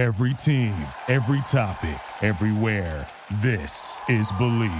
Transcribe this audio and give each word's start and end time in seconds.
Every 0.00 0.32
team, 0.32 0.74
every 1.08 1.42
topic, 1.42 2.00
everywhere. 2.22 3.06
This 3.42 4.00
is 4.08 4.32
Believe. 4.38 4.72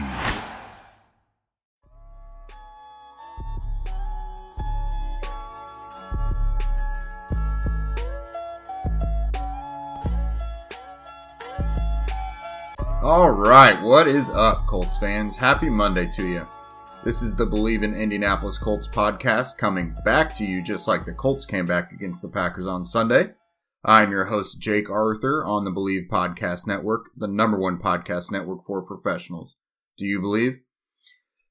All 13.02 13.30
right, 13.30 13.78
what 13.82 14.08
is 14.08 14.30
up, 14.30 14.66
Colts 14.66 14.96
fans? 14.96 15.36
Happy 15.36 15.68
Monday 15.68 16.06
to 16.12 16.26
you. 16.26 16.48
This 17.04 17.20
is 17.20 17.36
the 17.36 17.44
Believe 17.44 17.82
in 17.82 17.94
Indianapolis 17.94 18.56
Colts 18.56 18.88
podcast 18.88 19.58
coming 19.58 19.94
back 20.02 20.32
to 20.36 20.46
you 20.46 20.62
just 20.62 20.88
like 20.88 21.04
the 21.04 21.12
Colts 21.12 21.44
came 21.44 21.66
back 21.66 21.92
against 21.92 22.22
the 22.22 22.28
Packers 22.30 22.66
on 22.66 22.86
Sunday. 22.86 23.34
I'm 23.82 24.10
your 24.10 24.26
host, 24.26 24.60
Jake 24.60 24.90
Arthur, 24.90 25.42
on 25.42 25.64
the 25.64 25.70
Believe 25.70 26.08
Podcast 26.10 26.66
Network, 26.66 27.06
the 27.16 27.26
number 27.26 27.58
one 27.58 27.78
podcast 27.78 28.30
network 28.30 28.62
for 28.66 28.82
professionals. 28.82 29.56
Do 29.96 30.04
you 30.04 30.20
believe? 30.20 30.58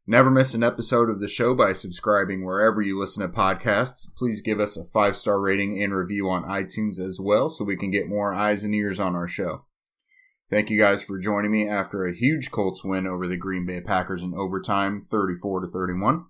Never 0.06 0.30
miss 0.30 0.54
an 0.54 0.62
episode 0.62 1.10
of 1.10 1.20
the 1.20 1.28
show 1.28 1.56
by 1.56 1.74
subscribing 1.74 2.46
wherever 2.46 2.84
you 2.84 3.00
listen 3.00 3.24
to 3.24 3.36
podcasts. 3.36 4.14
Please 4.16 4.44
give 4.44 4.60
us 4.60 4.78
a 4.78 4.86
five 4.86 5.18
star 5.18 5.40
rating 5.40 5.82
and 5.82 5.92
review 5.92 6.30
on 6.30 6.44
iTunes 6.44 7.00
as 7.00 7.20
well 7.20 7.50
so 7.50 7.64
we 7.64 7.76
can 7.76 7.90
get 7.90 8.08
more 8.08 8.32
eyes 8.32 8.64
and 8.64 8.76
ears 8.76 9.00
on 9.00 9.16
our 9.16 9.28
show. 9.28 9.66
Thank 10.52 10.70
you 10.70 10.78
guys 10.78 11.02
for 11.02 11.18
joining 11.18 11.50
me 11.50 11.68
after 11.68 12.06
a 12.06 12.16
huge 12.16 12.52
Colts 12.52 12.84
win 12.84 13.08
over 13.08 13.28
the 13.28 13.38
Green 13.38 13.66
Bay 13.66 13.82
Packers 13.82 14.22
in 14.22 14.36
overtime, 14.36 15.08
34 15.10 15.62
to 15.62 15.68
31. 15.68 16.26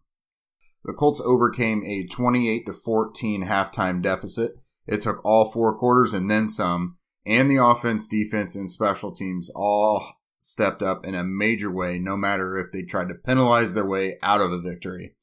The 0.85 0.93
Colts 0.93 1.19
overcame 1.19 1.83
a 1.83 2.07
28 2.07 2.67
to 2.67 2.73
14 2.73 3.43
halftime 3.43 4.01
deficit. 4.01 4.53
It 4.89 5.01
took 5.01 5.23
all 5.23 5.51
four 5.51 5.77
quarters 5.77 6.13
and 6.13 6.31
then 6.31 6.49
some, 6.49 6.97
and 7.23 7.49
the 7.49 7.63
offense, 7.63 8.07
defense, 8.07 8.55
and 8.55 8.67
special 8.67 9.11
teams 9.11 9.51
all 9.55 10.15
stepped 10.39 10.81
up 10.81 11.05
in 11.05 11.13
a 11.13 11.23
major 11.23 11.71
way, 11.71 11.99
no 11.99 12.17
matter 12.17 12.57
if 12.57 12.71
they 12.71 12.81
tried 12.81 13.09
to 13.09 13.13
penalize 13.13 13.75
their 13.75 13.85
way 13.85 14.17
out 14.23 14.41
of 14.41 14.51
a 14.51 14.59
victory. 14.59 15.15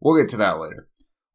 We'll 0.00 0.20
get 0.20 0.28
to 0.30 0.36
that 0.38 0.58
later. 0.58 0.88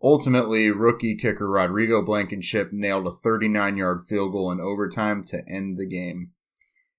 Ultimately, 0.04 0.70
rookie 0.72 1.16
kicker 1.16 1.48
Rodrigo 1.48 2.04
Blankenship 2.04 2.73
nailed 2.73 3.08
a 3.08 3.12
39 3.12 3.78
yard 3.78 4.02
field 4.09 4.34
goal 4.34 4.52
in 4.52 4.59
overtime 4.59 5.23
to 5.26 5.48
end 5.48 5.78
the 5.78 5.88
game. 5.88 6.32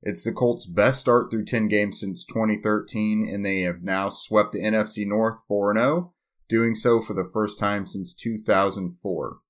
It's 0.02 0.24
the 0.24 0.32
Colts' 0.32 0.64
best 0.64 0.98
start 0.98 1.30
through 1.30 1.44
10 1.44 1.68
games 1.68 2.00
since 2.00 2.24
2013, 2.24 3.28
and 3.30 3.44
they 3.44 3.60
have 3.60 3.82
now 3.82 4.08
swept 4.08 4.52
the 4.52 4.62
NFC 4.62 5.06
North 5.06 5.40
4 5.46 5.74
0, 5.74 6.14
doing 6.48 6.74
so 6.74 7.02
for 7.02 7.12
the 7.12 7.28
first 7.30 7.58
time 7.58 7.86
since 7.86 8.14
2004. 8.14 9.40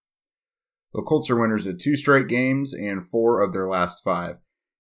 The 0.93 1.03
Colts 1.03 1.31
are 1.31 1.41
winners 1.41 1.67
of 1.67 1.79
two 1.79 1.97
straight 1.97 2.29
games 2.29 2.75
and 2.75 3.09
four 3.09 3.43
of 3.43 3.53
their 3.53 3.69
last 3.69 4.03
five. 4.03 4.37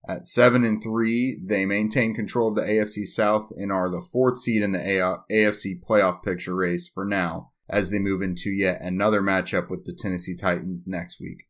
At 0.08 0.26
7 0.26 0.64
and 0.64 0.82
3, 0.82 1.40
they 1.44 1.66
maintain 1.66 2.14
control 2.14 2.48
of 2.48 2.54
the 2.54 2.62
AFC 2.62 3.04
South 3.04 3.50
and 3.56 3.70
are 3.70 3.90
the 3.90 4.00
fourth 4.00 4.40
seed 4.40 4.62
in 4.62 4.72
the 4.72 4.78
AFC 4.78 5.80
playoff 5.82 6.22
picture 6.22 6.56
race 6.56 6.88
for 6.88 7.04
now 7.04 7.50
as 7.68 7.90
they 7.90 7.98
move 7.98 8.22
into 8.22 8.50
yet 8.50 8.80
another 8.80 9.20
matchup 9.20 9.68
with 9.68 9.84
the 9.84 9.92
Tennessee 9.92 10.34
Titans 10.34 10.86
next 10.88 11.20
week. 11.20 11.48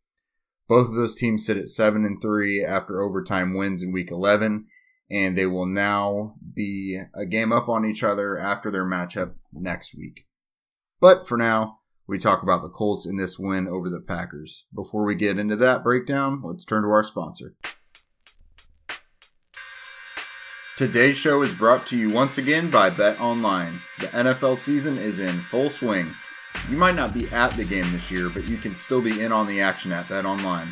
Both 0.69 0.89
of 0.89 0.95
those 0.95 1.15
teams 1.15 1.47
sit 1.47 1.57
at 1.57 1.69
7 1.69 2.05
and 2.05 2.21
3 2.21 2.65
after 2.65 3.01
overtime 3.01 3.55
wins 3.55 3.83
in 3.83 3.93
week 3.93 4.11
11 4.11 4.67
and 5.11 5.37
they 5.37 5.47
will 5.47 5.67
now 5.67 6.35
be 6.55 7.01
a 7.15 7.27
game 7.27 7.53
up 7.53 7.69
on 7.69 7.85
each 7.85 8.05
other 8.05 8.39
after 8.39 8.71
their 8.71 8.85
matchup 8.85 9.35
next 9.53 9.95
week. 9.97 10.27
But 11.01 11.27
for 11.27 11.37
now, 11.37 11.80
we 12.11 12.19
talk 12.19 12.43
about 12.43 12.61
the 12.61 12.69
Colts 12.69 13.07
in 13.07 13.17
this 13.17 13.39
win 13.39 13.69
over 13.69 13.89
the 13.89 14.01
Packers. 14.01 14.67
Before 14.75 15.05
we 15.05 15.15
get 15.15 15.39
into 15.39 15.55
that 15.57 15.85
breakdown, 15.85 16.43
let's 16.43 16.65
turn 16.65 16.83
to 16.83 16.89
our 16.89 17.05
sponsor. 17.05 17.55
Today's 20.77 21.17
show 21.17 21.43
is 21.43 21.55
brought 21.55 21.87
to 21.87 21.97
you 21.97 22.11
once 22.11 22.37
again 22.37 22.69
by 22.69 22.91
Bet 22.91 23.21
Online. 23.21 23.81
The 24.01 24.09
NFL 24.09 24.57
season 24.57 24.99
is 24.99 25.21
in 25.21 25.41
full 25.41 25.71
swing. 25.71 26.13
You 26.69 26.77
might 26.77 26.97
not 26.97 27.15
be 27.15 27.29
at 27.29 27.57
the 27.57 27.65
game 27.65 27.93
this 27.93 28.11
year, 28.11 28.29
but 28.29 28.49
you 28.49 28.57
can 28.57 28.75
still 28.75 29.01
be 29.01 29.21
in 29.21 29.31
on 29.31 29.47
the 29.47 29.61
action 29.61 29.93
at 29.93 30.09
Bet 30.09 30.27
Online. 30.27 30.69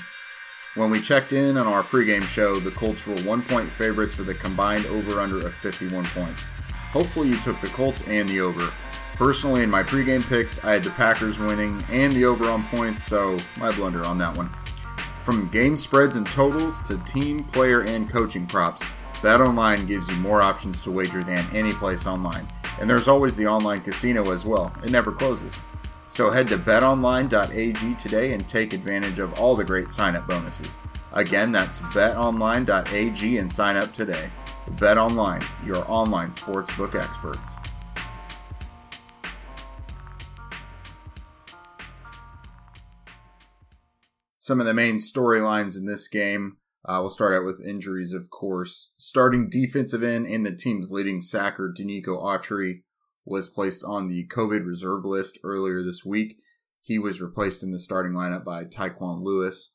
When 0.74 0.90
we 0.90 1.00
checked 1.00 1.32
in 1.32 1.56
on 1.56 1.68
our 1.68 1.84
pregame 1.84 2.24
show, 2.24 2.58
the 2.58 2.72
Colts 2.72 3.06
were 3.06 3.20
one 3.22 3.42
point 3.42 3.70
favorites 3.70 4.18
with 4.18 4.28
a 4.28 4.34
combined 4.34 4.86
over 4.86 5.20
under 5.20 5.46
of 5.46 5.54
51 5.54 6.04
points. 6.06 6.46
Hopefully, 6.90 7.28
you 7.28 7.38
took 7.42 7.60
the 7.60 7.68
Colts 7.68 8.02
and 8.08 8.28
the 8.28 8.40
over. 8.40 8.72
Personally, 9.18 9.64
in 9.64 9.70
my 9.70 9.82
pregame 9.82 10.24
picks, 10.24 10.64
I 10.64 10.74
had 10.74 10.84
the 10.84 10.90
Packers 10.90 11.40
winning 11.40 11.84
and 11.90 12.12
the 12.12 12.24
over 12.24 12.48
on 12.48 12.64
points, 12.68 13.02
so 13.02 13.36
my 13.56 13.74
blunder 13.74 14.06
on 14.06 14.16
that 14.18 14.36
one. 14.36 14.48
From 15.24 15.48
game 15.48 15.76
spreads 15.76 16.14
and 16.14 16.24
totals 16.24 16.80
to 16.82 16.98
team, 16.98 17.42
player, 17.42 17.80
and 17.80 18.08
coaching 18.08 18.46
props, 18.46 18.80
Bet 19.20 19.40
Online 19.40 19.86
gives 19.86 20.08
you 20.08 20.14
more 20.18 20.40
options 20.40 20.84
to 20.84 20.92
wager 20.92 21.24
than 21.24 21.44
any 21.52 21.72
place 21.72 22.06
online. 22.06 22.46
And 22.80 22.88
there's 22.88 23.08
always 23.08 23.34
the 23.34 23.48
online 23.48 23.80
casino 23.80 24.30
as 24.30 24.46
well, 24.46 24.72
it 24.84 24.92
never 24.92 25.10
closes. 25.10 25.58
So 26.08 26.30
head 26.30 26.46
to 26.48 26.56
betonline.ag 26.56 27.94
today 27.96 28.34
and 28.34 28.48
take 28.48 28.72
advantage 28.72 29.18
of 29.18 29.36
all 29.40 29.56
the 29.56 29.64
great 29.64 29.90
sign 29.90 30.14
up 30.14 30.28
bonuses. 30.28 30.78
Again, 31.12 31.50
that's 31.50 31.80
betonline.ag 31.80 33.38
and 33.38 33.52
sign 33.52 33.76
up 33.76 33.92
today. 33.92 34.30
BetOnline, 34.76 35.44
your 35.66 35.84
online 35.90 36.30
sportsbook 36.30 36.94
experts. 36.94 37.56
Some 44.48 44.60
of 44.60 44.66
the 44.66 44.72
main 44.72 45.00
storylines 45.00 45.76
in 45.76 45.84
this 45.84 46.08
game. 46.08 46.56
Uh, 46.82 47.00
we'll 47.02 47.10
start 47.10 47.34
out 47.34 47.44
with 47.44 47.60
injuries, 47.62 48.14
of 48.14 48.30
course. 48.30 48.94
Starting 48.96 49.50
defensive 49.50 50.02
end 50.02 50.26
and 50.26 50.46
the 50.46 50.56
team's 50.56 50.90
leading 50.90 51.20
sacker, 51.20 51.70
Denico 51.70 52.18
Autry, 52.18 52.80
was 53.26 53.46
placed 53.46 53.84
on 53.84 54.08
the 54.08 54.26
COVID 54.28 54.64
reserve 54.64 55.04
list 55.04 55.38
earlier 55.44 55.82
this 55.82 56.02
week. 56.02 56.38
He 56.80 56.98
was 56.98 57.20
replaced 57.20 57.62
in 57.62 57.72
the 57.72 57.78
starting 57.78 58.12
lineup 58.12 58.42
by 58.42 58.64
Tyquan 58.64 59.22
Lewis. 59.22 59.74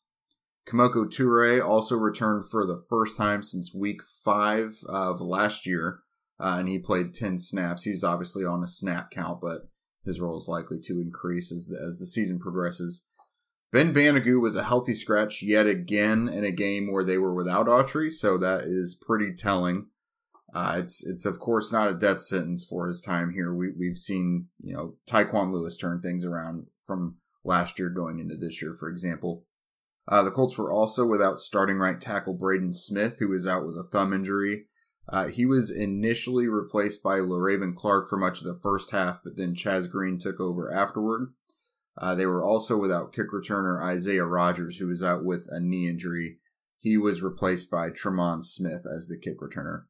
Kemoko 0.68 1.06
Turay 1.06 1.64
also 1.64 1.96
returned 1.96 2.50
for 2.50 2.66
the 2.66 2.84
first 2.90 3.16
time 3.16 3.44
since 3.44 3.76
week 3.76 4.02
five 4.02 4.80
of 4.90 5.22
last 5.22 5.68
year, 5.68 6.00
uh, 6.40 6.56
and 6.58 6.68
he 6.68 6.80
played 6.80 7.14
10 7.14 7.38
snaps. 7.38 7.84
He 7.84 7.92
was 7.92 8.04
obviously 8.04 8.44
on 8.44 8.64
a 8.64 8.68
snap 8.68 9.12
count, 9.12 9.40
but 9.40 9.68
his 10.04 10.20
role 10.20 10.36
is 10.36 10.48
likely 10.48 10.80
to 10.86 11.00
increase 11.00 11.52
as 11.52 11.72
as 11.72 12.00
the 12.00 12.08
season 12.08 12.40
progresses. 12.40 13.06
Ben 13.74 13.92
Banogu 13.92 14.40
was 14.40 14.56
a 14.56 14.66
healthy 14.66 14.94
scratch 14.94 15.42
yet 15.42 15.66
again 15.66 16.30
in 16.30 16.44
a 16.44 16.52
game 16.52 16.92
where 16.92 17.04
they 17.04 17.18
were 17.18 17.34
without 17.34 17.66
Autry, 17.66 18.12
so 18.12 18.38
that 18.38 18.66
is 18.66 18.94
pretty 18.94 19.34
telling. 19.34 19.88
Uh, 20.54 20.76
it's 20.78 21.04
it's 21.04 21.26
of 21.26 21.40
course 21.40 21.72
not 21.72 21.90
a 21.90 21.96
death 21.96 22.22
sentence 22.22 22.64
for 22.64 22.88
his 22.88 23.02
time 23.02 23.34
here. 23.34 23.52
We 23.52 23.72
we've 23.72 23.98
seen 23.98 24.50
you 24.60 24.76
know 24.76 24.96
Tyquan 25.10 25.52
Lewis 25.52 25.76
turn 25.76 26.02
things 26.02 26.24
around 26.24 26.68
from 26.86 27.16
last 27.44 27.80
year 27.80 27.90
going 27.90 28.20
into 28.20 28.38
this 28.38 28.62
year, 28.62 28.76
for 28.80 28.90
example. 28.90 29.44
Uh, 30.08 30.22
the 30.22 30.30
Colts 30.30 30.56
were 30.56 30.72
also 30.72 31.08
without 31.08 31.40
starting 31.40 31.78
right 31.78 32.00
tackle 32.00 32.36
Braden 32.36 32.74
Smith, 32.74 33.18
who 33.18 33.30
was 33.30 33.48
out 33.48 33.66
with 33.66 33.76
a 33.76 33.90
thumb 33.90 34.14
injury. 34.14 34.66
Uh, 35.10 35.30
he 35.30 35.48
was 35.48 35.72
initially 35.72 36.48
replaced 36.48 37.02
by 37.02 37.18
Le'Raven 37.18 37.76
Clark 37.76 38.08
for 38.08 38.18
much 38.18 38.40
of 38.40 38.46
the 38.46 38.60
first 38.62 38.92
half, 38.92 39.22
but 39.24 39.36
then 39.36 39.56
Chaz 39.56 39.90
Green 39.90 40.20
took 40.20 40.40
over 40.40 40.72
afterward. 40.72 41.34
Uh, 41.98 42.16
they 42.16 42.26
were 42.26 42.44
also 42.44 42.78
without 42.78 43.14
kick 43.14 43.32
returner 43.32 43.84
Isaiah 43.84 44.26
Rogers, 44.26 44.78
who 44.78 44.88
was 44.88 45.04
out 45.04 45.24
with 45.24 45.48
a 45.50 45.60
knee 45.60 45.88
injury. 45.88 46.38
He 46.80 46.98
was 46.98 47.22
replaced 47.22 47.70
by 47.70 47.90
Tremon 47.90 48.44
Smith 48.44 48.86
as 48.86 49.08
the 49.08 49.18
kick 49.18 49.40
returner. 49.40 49.84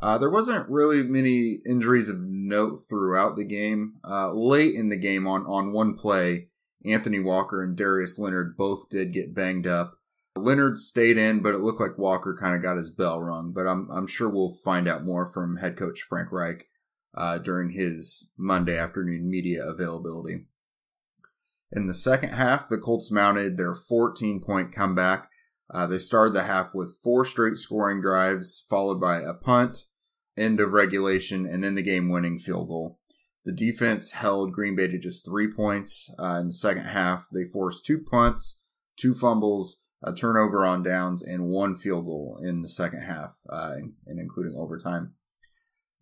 Uh, 0.00 0.18
there 0.18 0.30
wasn't 0.30 0.68
really 0.68 1.02
many 1.02 1.60
injuries 1.66 2.08
of 2.08 2.20
note 2.20 2.80
throughout 2.88 3.36
the 3.36 3.44
game. 3.44 3.94
Uh, 4.06 4.30
late 4.32 4.74
in 4.74 4.88
the 4.88 4.96
game, 4.96 5.26
on, 5.26 5.46
on 5.46 5.72
one 5.72 5.94
play, 5.94 6.48
Anthony 6.84 7.18
Walker 7.18 7.62
and 7.62 7.76
Darius 7.76 8.18
Leonard 8.18 8.56
both 8.56 8.88
did 8.90 9.12
get 9.12 9.34
banged 9.34 9.66
up. 9.66 9.94
Leonard 10.36 10.78
stayed 10.78 11.16
in, 11.16 11.40
but 11.40 11.54
it 11.54 11.58
looked 11.58 11.80
like 11.80 11.96
Walker 11.96 12.36
kind 12.38 12.54
of 12.54 12.62
got 12.62 12.76
his 12.76 12.90
bell 12.90 13.22
rung. 13.22 13.52
But 13.52 13.66
I'm, 13.66 13.90
I'm 13.90 14.06
sure 14.06 14.28
we'll 14.28 14.54
find 14.64 14.86
out 14.86 15.04
more 15.04 15.26
from 15.26 15.56
head 15.56 15.78
coach 15.78 16.02
Frank 16.02 16.30
Reich 16.30 16.66
uh, 17.14 17.38
during 17.38 17.70
his 17.70 18.30
Monday 18.36 18.76
afternoon 18.76 19.30
media 19.30 19.64
availability. 19.64 20.44
In 21.72 21.86
the 21.86 21.94
second 21.94 22.30
half, 22.30 22.68
the 22.68 22.78
Colts 22.78 23.10
mounted 23.10 23.56
their 23.56 23.74
14 23.74 24.40
point 24.40 24.72
comeback 24.72 25.28
uh, 25.70 25.86
they 25.86 25.98
started 25.98 26.32
the 26.32 26.44
half 26.44 26.74
with 26.74 26.98
four 27.02 27.24
straight 27.24 27.56
scoring 27.56 28.00
drives, 28.00 28.64
followed 28.68 29.00
by 29.00 29.20
a 29.20 29.34
punt, 29.34 29.84
end 30.36 30.60
of 30.60 30.72
regulation, 30.72 31.46
and 31.46 31.62
then 31.62 31.74
the 31.74 31.82
game 31.82 32.08
winning 32.08 32.38
field 32.38 32.68
goal. 32.68 33.00
The 33.44 33.52
defense 33.52 34.12
held 34.12 34.52
Green 34.52 34.76
Bay 34.76 34.88
to 34.88 34.98
just 34.98 35.24
three 35.24 35.52
points 35.52 36.10
uh, 36.18 36.38
in 36.40 36.48
the 36.48 36.52
second 36.52 36.84
half. 36.84 37.26
They 37.32 37.44
forced 37.44 37.84
two 37.84 37.98
punts, 37.98 38.58
two 38.96 39.14
fumbles, 39.14 39.78
a 40.02 40.12
turnover 40.12 40.64
on 40.64 40.82
downs, 40.82 41.22
and 41.22 41.48
one 41.48 41.76
field 41.76 42.06
goal 42.06 42.38
in 42.42 42.62
the 42.62 42.68
second 42.68 43.02
half, 43.02 43.36
uh, 43.48 43.74
and 44.06 44.20
including 44.20 44.54
overtime. 44.56 45.14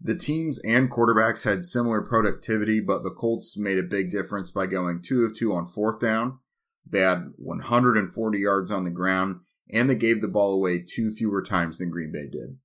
The 0.05 0.15
teams 0.15 0.59
and 0.59 0.91
quarterbacks 0.91 1.45
had 1.45 1.65
similar 1.65 2.03
productivity, 2.03 2.79
but 2.79 3.03
the 3.03 3.11
Colts 3.11 3.57
made 3.57 3.79
a 3.79 3.83
big 3.83 4.11
difference 4.11 4.51
by 4.51 4.67
going 4.67 5.01
two 5.01 5.25
of 5.25 5.35
two 5.35 5.55
on 5.55 5.67
fourth 5.67 5.99
down. 5.99 6.41
They 6.87 7.01
had 7.01 7.33
140 7.39 8.39
yards 8.39 8.71
on 8.71 8.85
the 8.85 8.91
ground 8.91 9.41
and 9.71 9.89
they 9.89 9.95
gave 9.95 10.21
the 10.21 10.29
ball 10.29 10.53
away 10.53 10.81
two 10.81 11.11
fewer 11.11 11.41
times 11.41 11.79
than 11.79 11.89
Green 11.89 12.13
Bay 12.13 12.27
did. 12.31 12.59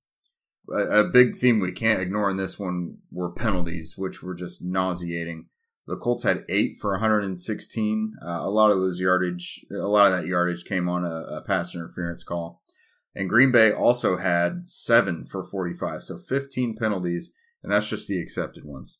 A, 0.70 1.00
a 1.00 1.08
big 1.08 1.34
theme 1.34 1.60
we 1.60 1.72
can't 1.72 2.02
ignore 2.02 2.30
in 2.30 2.36
this 2.36 2.58
one 2.58 2.98
were 3.10 3.32
penalties, 3.32 3.94
which 3.96 4.22
were 4.22 4.34
just 4.34 4.62
nauseating. 4.62 5.46
The 5.86 5.96
Colts 5.96 6.24
had 6.24 6.44
eight 6.50 6.76
for 6.78 6.90
116. 6.92 8.16
Uh, 8.22 8.26
a 8.26 8.50
lot 8.50 8.70
of 8.70 8.78
those 8.78 9.00
yardage, 9.00 9.64
a 9.72 9.88
lot 9.88 10.12
of 10.12 10.18
that 10.18 10.28
yardage 10.28 10.64
came 10.64 10.90
on 10.90 11.06
a, 11.06 11.22
a 11.36 11.40
pass 11.40 11.74
interference 11.74 12.22
call. 12.22 12.60
And 13.14 13.28
Green 13.28 13.50
Bay 13.50 13.72
also 13.72 14.16
had 14.16 14.66
seven 14.66 15.26
for 15.26 15.44
45, 15.44 16.02
so 16.02 16.18
15 16.18 16.76
penalties, 16.76 17.32
and 17.62 17.72
that's 17.72 17.88
just 17.88 18.08
the 18.08 18.20
accepted 18.20 18.64
ones. 18.64 18.98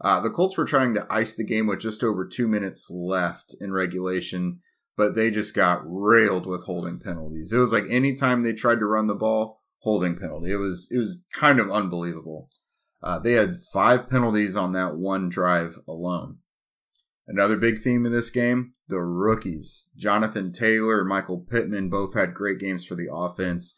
Uh, 0.00 0.20
the 0.20 0.30
Colts 0.30 0.56
were 0.56 0.64
trying 0.64 0.94
to 0.94 1.06
ice 1.10 1.34
the 1.34 1.44
game 1.44 1.66
with 1.66 1.80
just 1.80 2.04
over 2.04 2.26
two 2.26 2.48
minutes 2.48 2.88
left 2.90 3.54
in 3.60 3.72
regulation, 3.72 4.60
but 4.96 5.14
they 5.14 5.30
just 5.30 5.54
got 5.54 5.82
railed 5.84 6.46
with 6.46 6.64
holding 6.64 7.00
penalties. 7.00 7.52
It 7.52 7.58
was 7.58 7.72
like 7.72 7.84
anytime 7.88 8.42
they 8.42 8.52
tried 8.52 8.78
to 8.78 8.86
run 8.86 9.06
the 9.06 9.14
ball, 9.14 9.58
holding 9.80 10.16
penalty. 10.16 10.52
It 10.52 10.56
was 10.56 10.88
it 10.90 10.98
was 10.98 11.22
kind 11.32 11.60
of 11.60 11.70
unbelievable. 11.70 12.50
Uh, 13.02 13.18
they 13.18 13.32
had 13.32 13.58
five 13.72 14.10
penalties 14.10 14.56
on 14.56 14.72
that 14.72 14.96
one 14.96 15.28
drive 15.28 15.78
alone. 15.86 16.38
Another 17.26 17.56
big 17.56 17.80
theme 17.80 18.04
in 18.06 18.12
this 18.12 18.30
game: 18.30 18.74
the 18.88 19.00
rookies. 19.00 19.84
Jonathan 19.96 20.52
Taylor 20.52 21.00
and 21.00 21.08
Michael 21.08 21.40
Pittman 21.40 21.90
both 21.90 22.14
had 22.14 22.34
great 22.34 22.58
games 22.58 22.84
for 22.84 22.94
the 22.94 23.08
offense. 23.12 23.74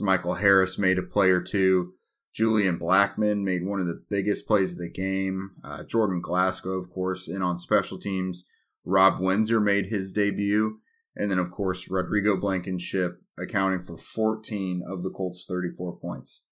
Michael 0.00 0.34
Harris 0.34 0.78
made 0.78 0.98
a 0.98 1.02
play 1.02 1.30
or 1.30 1.40
two. 1.40 1.92
Julian 2.32 2.78
Blackmon 2.78 3.44
made 3.44 3.64
one 3.64 3.78
of 3.78 3.86
the 3.86 4.02
biggest 4.10 4.46
plays 4.46 4.72
of 4.72 4.78
the 4.78 4.90
game. 4.90 5.52
Uh, 5.62 5.84
Jordan 5.84 6.20
Glasgow, 6.20 6.72
of 6.72 6.90
course, 6.90 7.28
in 7.28 7.42
on 7.42 7.58
special 7.58 7.98
teams. 7.98 8.44
Rob 8.84 9.20
Windsor 9.20 9.60
made 9.60 9.86
his 9.86 10.12
debut. 10.12 10.80
And 11.16 11.30
then, 11.30 11.38
of 11.38 11.52
course, 11.52 11.88
Rodrigo 11.88 12.36
Blankenship 12.36 13.22
accounting 13.38 13.82
for 13.82 13.96
14 13.96 14.82
of 14.86 15.04
the 15.04 15.10
Colts' 15.10 15.46
34 15.48 15.96
points. 15.96 16.42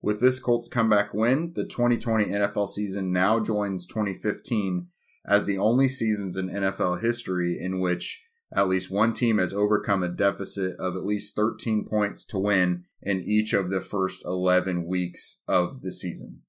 With 0.00 0.20
this 0.20 0.38
Colts 0.38 0.68
comeback 0.68 1.12
win, 1.12 1.52
the 1.56 1.64
2020 1.64 2.26
NFL 2.26 2.68
season 2.68 3.12
now 3.12 3.40
joins 3.40 3.86
2015 3.86 4.86
as 5.26 5.44
the 5.44 5.58
only 5.58 5.88
seasons 5.88 6.36
in 6.36 6.48
NFL 6.48 7.00
history 7.00 7.58
in 7.60 7.80
which 7.80 8.24
at 8.54 8.68
least 8.68 8.90
one 8.90 9.12
team 9.12 9.38
has 9.38 9.52
overcome 9.52 10.02
a 10.02 10.08
deficit 10.08 10.78
of 10.78 10.94
at 10.94 11.04
least 11.04 11.34
13 11.34 11.84
points 11.84 12.24
to 12.26 12.38
win 12.38 12.84
in 13.02 13.22
each 13.22 13.52
of 13.52 13.70
the 13.70 13.80
first 13.80 14.24
11 14.24 14.86
weeks 14.86 15.40
of 15.48 15.82
the 15.82 15.92
season. 15.92 16.42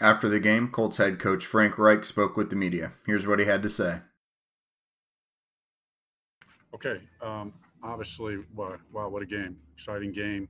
After 0.00 0.28
the 0.28 0.40
game, 0.40 0.68
Colts 0.68 0.96
head 0.98 1.18
coach 1.18 1.46
Frank 1.46 1.78
Reich 1.78 2.04
spoke 2.04 2.36
with 2.36 2.50
the 2.50 2.56
media. 2.56 2.92
Here's 3.06 3.26
what 3.26 3.38
he 3.38 3.44
had 3.46 3.62
to 3.62 3.70
say. 3.70 4.00
Okay, 6.74 7.00
um, 7.20 7.52
obviously, 7.82 8.38
wow, 8.54 8.76
wow, 8.92 9.08
what 9.08 9.22
a 9.22 9.26
game! 9.26 9.58
Exciting 9.74 10.10
game, 10.10 10.48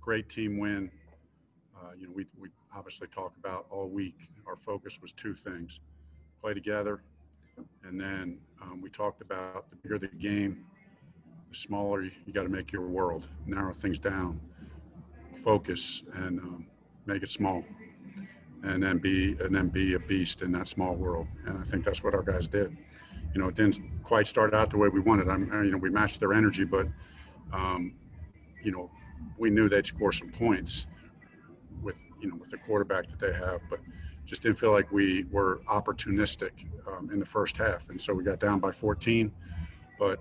great 0.00 0.28
team 0.28 0.58
win. 0.58 0.90
Uh, 1.74 1.92
you 1.96 2.08
know, 2.08 2.12
we, 2.14 2.26
we 2.38 2.48
obviously 2.76 3.06
talk 3.06 3.32
about 3.38 3.66
all 3.70 3.88
week. 3.88 4.28
Our 4.46 4.56
focus 4.56 5.00
was 5.00 5.12
two 5.12 5.34
things: 5.34 5.80
play 6.40 6.54
together, 6.54 7.02
and 7.84 8.00
then 8.00 8.38
um, 8.62 8.80
we 8.80 8.90
talked 8.90 9.22
about 9.22 9.70
the 9.70 9.76
bigger 9.76 9.98
the 9.98 10.08
game, 10.08 10.64
the 11.48 11.54
smaller 11.54 12.02
you 12.02 12.32
got 12.32 12.44
to 12.44 12.48
make 12.48 12.72
your 12.72 12.86
world, 12.88 13.26
narrow 13.46 13.72
things 13.72 13.98
down, 13.98 14.40
focus, 15.34 16.02
and 16.14 16.40
um, 16.40 16.66
make 17.06 17.22
it 17.22 17.28
small, 17.28 17.64
and 18.62 18.82
then 18.82 18.98
be 18.98 19.36
and 19.40 19.54
then 19.54 19.68
be 19.68 19.94
a 19.94 19.98
beast 19.98 20.42
in 20.42 20.52
that 20.52 20.66
small 20.66 20.94
world. 20.94 21.26
And 21.46 21.58
I 21.58 21.62
think 21.62 21.84
that's 21.84 22.02
what 22.02 22.14
our 22.14 22.22
guys 22.22 22.46
did. 22.46 22.76
You 23.34 23.40
know, 23.40 23.48
it 23.48 23.54
didn't 23.54 23.80
quite 24.02 24.26
start 24.26 24.54
out 24.54 24.70
the 24.70 24.78
way 24.78 24.88
we 24.88 25.00
wanted. 25.00 25.28
I'm, 25.28 25.50
you 25.64 25.70
know, 25.70 25.78
we 25.78 25.90
matched 25.90 26.20
their 26.20 26.32
energy, 26.32 26.64
but 26.64 26.86
um, 27.52 27.94
you 28.62 28.72
know, 28.72 28.90
we 29.38 29.50
knew 29.50 29.68
they'd 29.68 29.86
score 29.86 30.12
some 30.12 30.30
points 30.30 30.86
with 31.82 31.96
you 32.20 32.28
know 32.28 32.36
with 32.36 32.50
the 32.50 32.58
quarterback 32.58 33.08
that 33.10 33.18
they 33.18 33.32
have, 33.32 33.60
but 33.68 33.80
just 34.30 34.42
didn't 34.42 34.58
feel 34.58 34.70
like 34.70 34.92
we 34.92 35.24
were 35.32 35.60
opportunistic 35.66 36.52
um, 36.86 37.10
in 37.10 37.18
the 37.18 37.26
first 37.26 37.56
half, 37.56 37.90
and 37.90 38.00
so 38.00 38.14
we 38.14 38.22
got 38.22 38.38
down 38.38 38.60
by 38.60 38.70
14, 38.70 39.32
but 39.98 40.20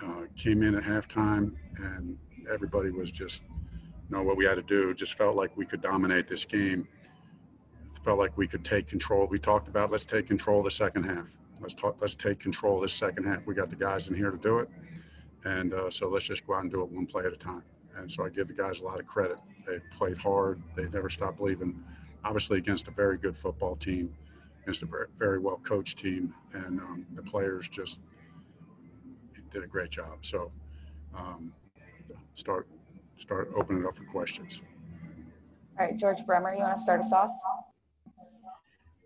uh, 0.00 0.22
came 0.36 0.62
in 0.62 0.76
at 0.76 0.84
halftime, 0.84 1.56
and 1.78 2.16
everybody 2.48 2.92
was 2.92 3.10
just 3.10 3.42
you 3.50 4.16
know 4.16 4.22
what 4.22 4.36
we 4.36 4.44
had 4.44 4.54
to 4.54 4.62
do. 4.62 4.94
Just 4.94 5.14
felt 5.14 5.34
like 5.34 5.56
we 5.56 5.66
could 5.66 5.82
dominate 5.82 6.28
this 6.28 6.44
game. 6.44 6.86
Felt 8.04 8.20
like 8.20 8.38
we 8.38 8.46
could 8.46 8.64
take 8.64 8.86
control. 8.86 9.26
We 9.26 9.40
talked 9.40 9.66
about 9.66 9.90
let's 9.90 10.04
take 10.04 10.28
control 10.28 10.62
the 10.62 10.70
second 10.70 11.02
half. 11.02 11.36
Let's 11.60 11.74
talk. 11.74 11.96
Let's 12.00 12.14
take 12.14 12.38
control 12.38 12.76
of 12.76 12.82
the 12.82 12.88
second 12.88 13.24
half. 13.24 13.44
We 13.44 13.56
got 13.56 13.70
the 13.70 13.76
guys 13.76 14.08
in 14.08 14.14
here 14.14 14.30
to 14.30 14.38
do 14.38 14.58
it, 14.58 14.68
and 15.44 15.74
uh, 15.74 15.90
so 15.90 16.08
let's 16.08 16.26
just 16.26 16.46
go 16.46 16.54
out 16.54 16.62
and 16.62 16.70
do 16.70 16.82
it 16.82 16.90
one 16.90 17.06
play 17.06 17.24
at 17.24 17.32
a 17.32 17.36
time. 17.36 17.64
And 17.96 18.08
so 18.08 18.24
I 18.24 18.28
give 18.28 18.46
the 18.46 18.54
guys 18.54 18.82
a 18.82 18.84
lot 18.84 19.00
of 19.00 19.06
credit. 19.08 19.38
They 19.66 19.80
played 19.98 20.16
hard. 20.16 20.62
They 20.76 20.88
never 20.90 21.10
stopped 21.10 21.38
believing 21.38 21.82
obviously 22.24 22.58
against 22.58 22.88
a 22.88 22.90
very 22.90 23.16
good 23.16 23.36
football 23.36 23.76
team, 23.76 24.14
against 24.62 24.82
a 24.82 24.86
very, 24.86 25.06
very 25.16 25.38
well 25.38 25.60
coached 25.64 25.98
team, 25.98 26.34
and 26.52 26.80
um, 26.80 27.06
the 27.14 27.22
players 27.22 27.68
just 27.68 28.00
did 29.52 29.62
a 29.62 29.66
great 29.66 29.90
job. 29.90 30.18
So 30.24 30.50
um, 31.16 31.52
start 32.34 32.68
start 33.16 33.50
opening 33.54 33.82
it 33.82 33.86
up 33.86 33.96
for 33.96 34.04
questions. 34.04 34.60
All 35.78 35.86
right, 35.86 35.96
George 35.96 36.24
Bremer, 36.26 36.54
you 36.54 36.60
want 36.60 36.76
to 36.76 36.82
start 36.82 37.00
us 37.00 37.12
off? 37.12 37.32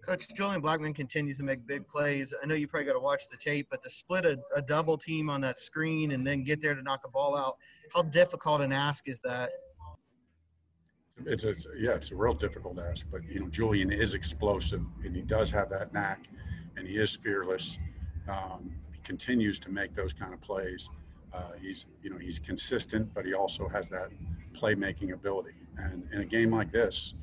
Coach 0.04 0.26
Julian 0.34 0.60
Blackmon 0.60 0.94
continues 0.94 1.38
to 1.38 1.44
make 1.44 1.64
big 1.64 1.86
plays. 1.86 2.34
I 2.42 2.46
know 2.46 2.54
you 2.54 2.66
probably 2.66 2.86
got 2.86 2.94
to 2.94 3.00
watch 3.00 3.28
the 3.30 3.36
tape, 3.36 3.68
but 3.70 3.84
to 3.84 3.90
split 3.90 4.24
a, 4.24 4.36
a, 4.54 4.60
double 4.60 4.98
team 4.98 5.30
on 5.30 5.40
that 5.42 5.60
screen 5.60 6.10
and 6.10 6.26
then 6.26 6.42
get 6.42 6.60
there 6.60 6.74
to 6.74 6.82
knock 6.82 7.02
a 7.04 7.08
ball 7.08 7.36
out, 7.36 7.56
how 7.94 8.02
difficult 8.02 8.62
an 8.62 8.72
ask 8.72 9.08
is 9.08 9.20
that? 9.20 9.50
It's 11.26 11.44
a 11.44 11.54
yeah, 11.78 11.92
it's 11.92 12.10
a 12.10 12.16
real 12.16 12.34
difficult 12.34 12.78
ask. 12.78 13.06
But 13.10 13.24
you 13.28 13.40
know, 13.40 13.48
Julian 13.48 13.92
is 13.92 14.14
explosive, 14.14 14.82
and 15.04 15.14
he 15.14 15.22
does 15.22 15.50
have 15.50 15.68
that 15.70 15.92
knack, 15.92 16.26
and 16.76 16.86
he 16.86 16.96
is 16.96 17.14
fearless. 17.14 17.78
Um, 18.28 18.72
he 18.92 18.98
continues 19.02 19.58
to 19.60 19.70
make 19.70 19.94
those 19.94 20.12
kind 20.12 20.32
of 20.32 20.40
plays. 20.40 20.88
Uh, 21.32 21.52
he's 21.60 21.86
you 22.02 22.10
know 22.10 22.18
he's 22.18 22.38
consistent, 22.38 23.12
but 23.14 23.24
he 23.24 23.34
also 23.34 23.68
has 23.68 23.88
that 23.90 24.10
playmaking 24.52 25.12
ability. 25.12 25.54
And 25.78 26.06
in 26.12 26.20
a 26.20 26.24
game 26.24 26.50
like 26.50 26.70
this, 26.70 27.14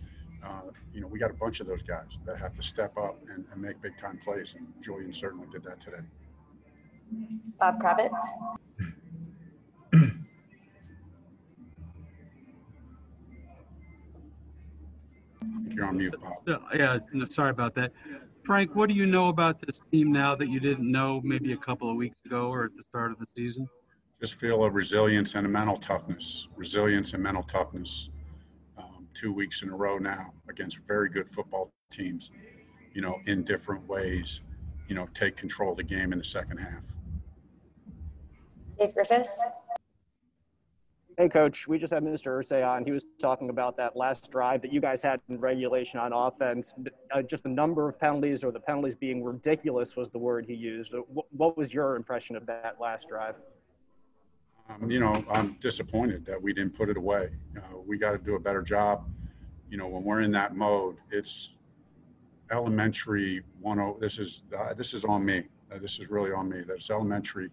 uh, 0.43 0.61
you 0.93 1.01
know 1.01 1.07
we 1.07 1.19
got 1.19 1.31
a 1.31 1.35
bunch 1.35 1.59
of 1.59 1.67
those 1.67 1.81
guys 1.81 2.17
that 2.25 2.37
have 2.37 2.55
to 2.55 2.63
step 2.63 2.97
up 2.97 3.19
and, 3.29 3.45
and 3.51 3.61
make 3.61 3.81
big 3.81 3.97
time 3.97 4.19
plays, 4.23 4.55
and 4.57 4.67
Julian 4.81 5.13
certainly 5.13 5.47
did 5.51 5.63
that 5.63 5.79
today. 5.81 6.03
Bob 7.59 7.81
Kravitz. 7.81 8.11
You're 15.69 15.85
on 15.85 15.97
mute, 15.97 16.15
Bob. 16.21 16.61
Yeah, 16.73 16.99
sorry 17.29 17.51
about 17.51 17.75
that. 17.75 17.91
Frank, 18.43 18.75
what 18.75 18.89
do 18.89 18.95
you 18.95 19.05
know 19.05 19.29
about 19.29 19.61
this 19.65 19.81
team 19.91 20.11
now 20.11 20.35
that 20.35 20.49
you 20.49 20.59
didn't 20.59 20.89
know 20.89 21.21
maybe 21.23 21.53
a 21.53 21.57
couple 21.57 21.89
of 21.89 21.95
weeks 21.95 22.19
ago 22.25 22.49
or 22.49 22.65
at 22.65 22.75
the 22.75 22.83
start 22.89 23.11
of 23.11 23.19
the 23.19 23.27
season? 23.35 23.67
Just 24.19 24.35
feel 24.35 24.63
a 24.63 24.69
resilience 24.69 25.35
and 25.35 25.45
a 25.45 25.49
mental 25.49 25.77
toughness. 25.77 26.47
Resilience 26.55 27.13
and 27.13 27.23
mental 27.23 27.43
toughness. 27.43 28.09
Um, 28.77 29.07
two 29.13 29.31
weeks 29.31 29.61
in 29.61 29.69
a 29.69 29.75
row 29.75 29.97
now 29.97 30.33
against 30.49 30.79
very 30.87 31.09
good 31.09 31.29
football 31.29 31.71
teams, 31.91 32.31
you 32.93 33.01
know, 33.01 33.19
in 33.27 33.43
different 33.43 33.87
ways, 33.87 34.41
you 34.87 34.95
know, 34.95 35.07
take 35.13 35.37
control 35.37 35.71
of 35.71 35.77
the 35.77 35.83
game 35.83 36.11
in 36.11 36.17
the 36.17 36.23
second 36.23 36.57
half. 36.57 36.87
Dave 38.79 38.93
Griffiths. 38.93 39.41
Hey, 41.19 41.27
coach, 41.27 41.67
we 41.67 41.77
just 41.77 41.91
had 41.91 42.01
Mr. 42.01 42.27
Irsay 42.27 42.65
on. 42.65 42.85
He 42.85 42.93
was 42.93 43.03
talking 43.19 43.49
about 43.49 43.75
that 43.75 43.97
last 43.97 44.31
drive 44.31 44.61
that 44.61 44.71
you 44.71 44.79
guys 44.79 45.03
had 45.03 45.19
in 45.27 45.37
regulation 45.37 45.99
on 45.99 46.13
offense. 46.13 46.73
Uh, 47.13 47.21
just 47.21 47.43
the 47.43 47.49
number 47.49 47.89
of 47.89 47.99
penalties 47.99 48.41
or 48.41 48.53
the 48.53 48.59
penalties 48.61 48.95
being 48.95 49.21
ridiculous 49.21 49.97
was 49.97 50.09
the 50.09 50.17
word 50.17 50.45
he 50.45 50.53
used. 50.53 50.93
What 51.31 51.57
was 51.57 51.73
your 51.73 51.97
impression 51.97 52.37
of 52.37 52.45
that 52.45 52.77
last 52.79 53.09
drive? 53.09 53.35
Um, 54.69 54.89
you 54.89 55.01
know, 55.01 55.25
I'm 55.29 55.57
disappointed 55.59 56.25
that 56.25 56.41
we 56.41 56.53
didn't 56.53 56.73
put 56.73 56.87
it 56.87 56.95
away. 56.95 57.31
Uh, 57.57 57.79
we 57.85 57.97
got 57.97 58.11
to 58.11 58.17
do 58.17 58.35
a 58.35 58.39
better 58.39 58.61
job. 58.61 59.03
You 59.69 59.75
know, 59.75 59.89
when 59.89 60.05
we're 60.05 60.21
in 60.21 60.31
that 60.31 60.55
mode, 60.55 60.95
it's 61.11 61.55
elementary 62.49 63.43
one. 63.59 63.77
Oh, 63.77 63.97
this 63.99 64.19
is 64.19 64.45
uh, 64.57 64.73
this 64.73 64.93
is 64.93 65.03
on 65.03 65.25
me. 65.25 65.43
Uh, 65.69 65.79
this 65.79 65.99
is 65.99 66.09
really 66.09 66.31
on 66.31 66.47
me. 66.47 66.63
That's 66.65 66.89
elementary 66.89 67.49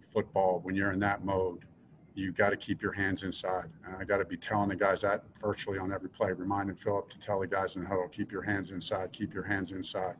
football 0.00 0.60
when 0.62 0.74
you're 0.74 0.92
in 0.92 1.00
that 1.00 1.22
mode 1.22 1.66
you 2.14 2.32
got 2.32 2.50
to 2.50 2.56
keep 2.56 2.82
your 2.82 2.92
hands 2.92 3.22
inside. 3.22 3.70
And 3.86 3.96
I 3.96 4.04
got 4.04 4.18
to 4.18 4.24
be 4.24 4.36
telling 4.36 4.68
the 4.68 4.76
guys 4.76 5.02
that 5.02 5.24
virtually 5.40 5.78
on 5.78 5.92
every 5.92 6.08
play, 6.08 6.32
reminding 6.32 6.76
Philip 6.76 7.08
to 7.10 7.18
tell 7.18 7.40
the 7.40 7.46
guys 7.46 7.76
in 7.76 7.82
the 7.82 7.88
huddle, 7.88 8.08
keep 8.08 8.32
your 8.32 8.42
hands 8.42 8.70
inside, 8.70 9.12
keep 9.12 9.32
your 9.32 9.44
hands 9.44 9.72
inside. 9.72 10.16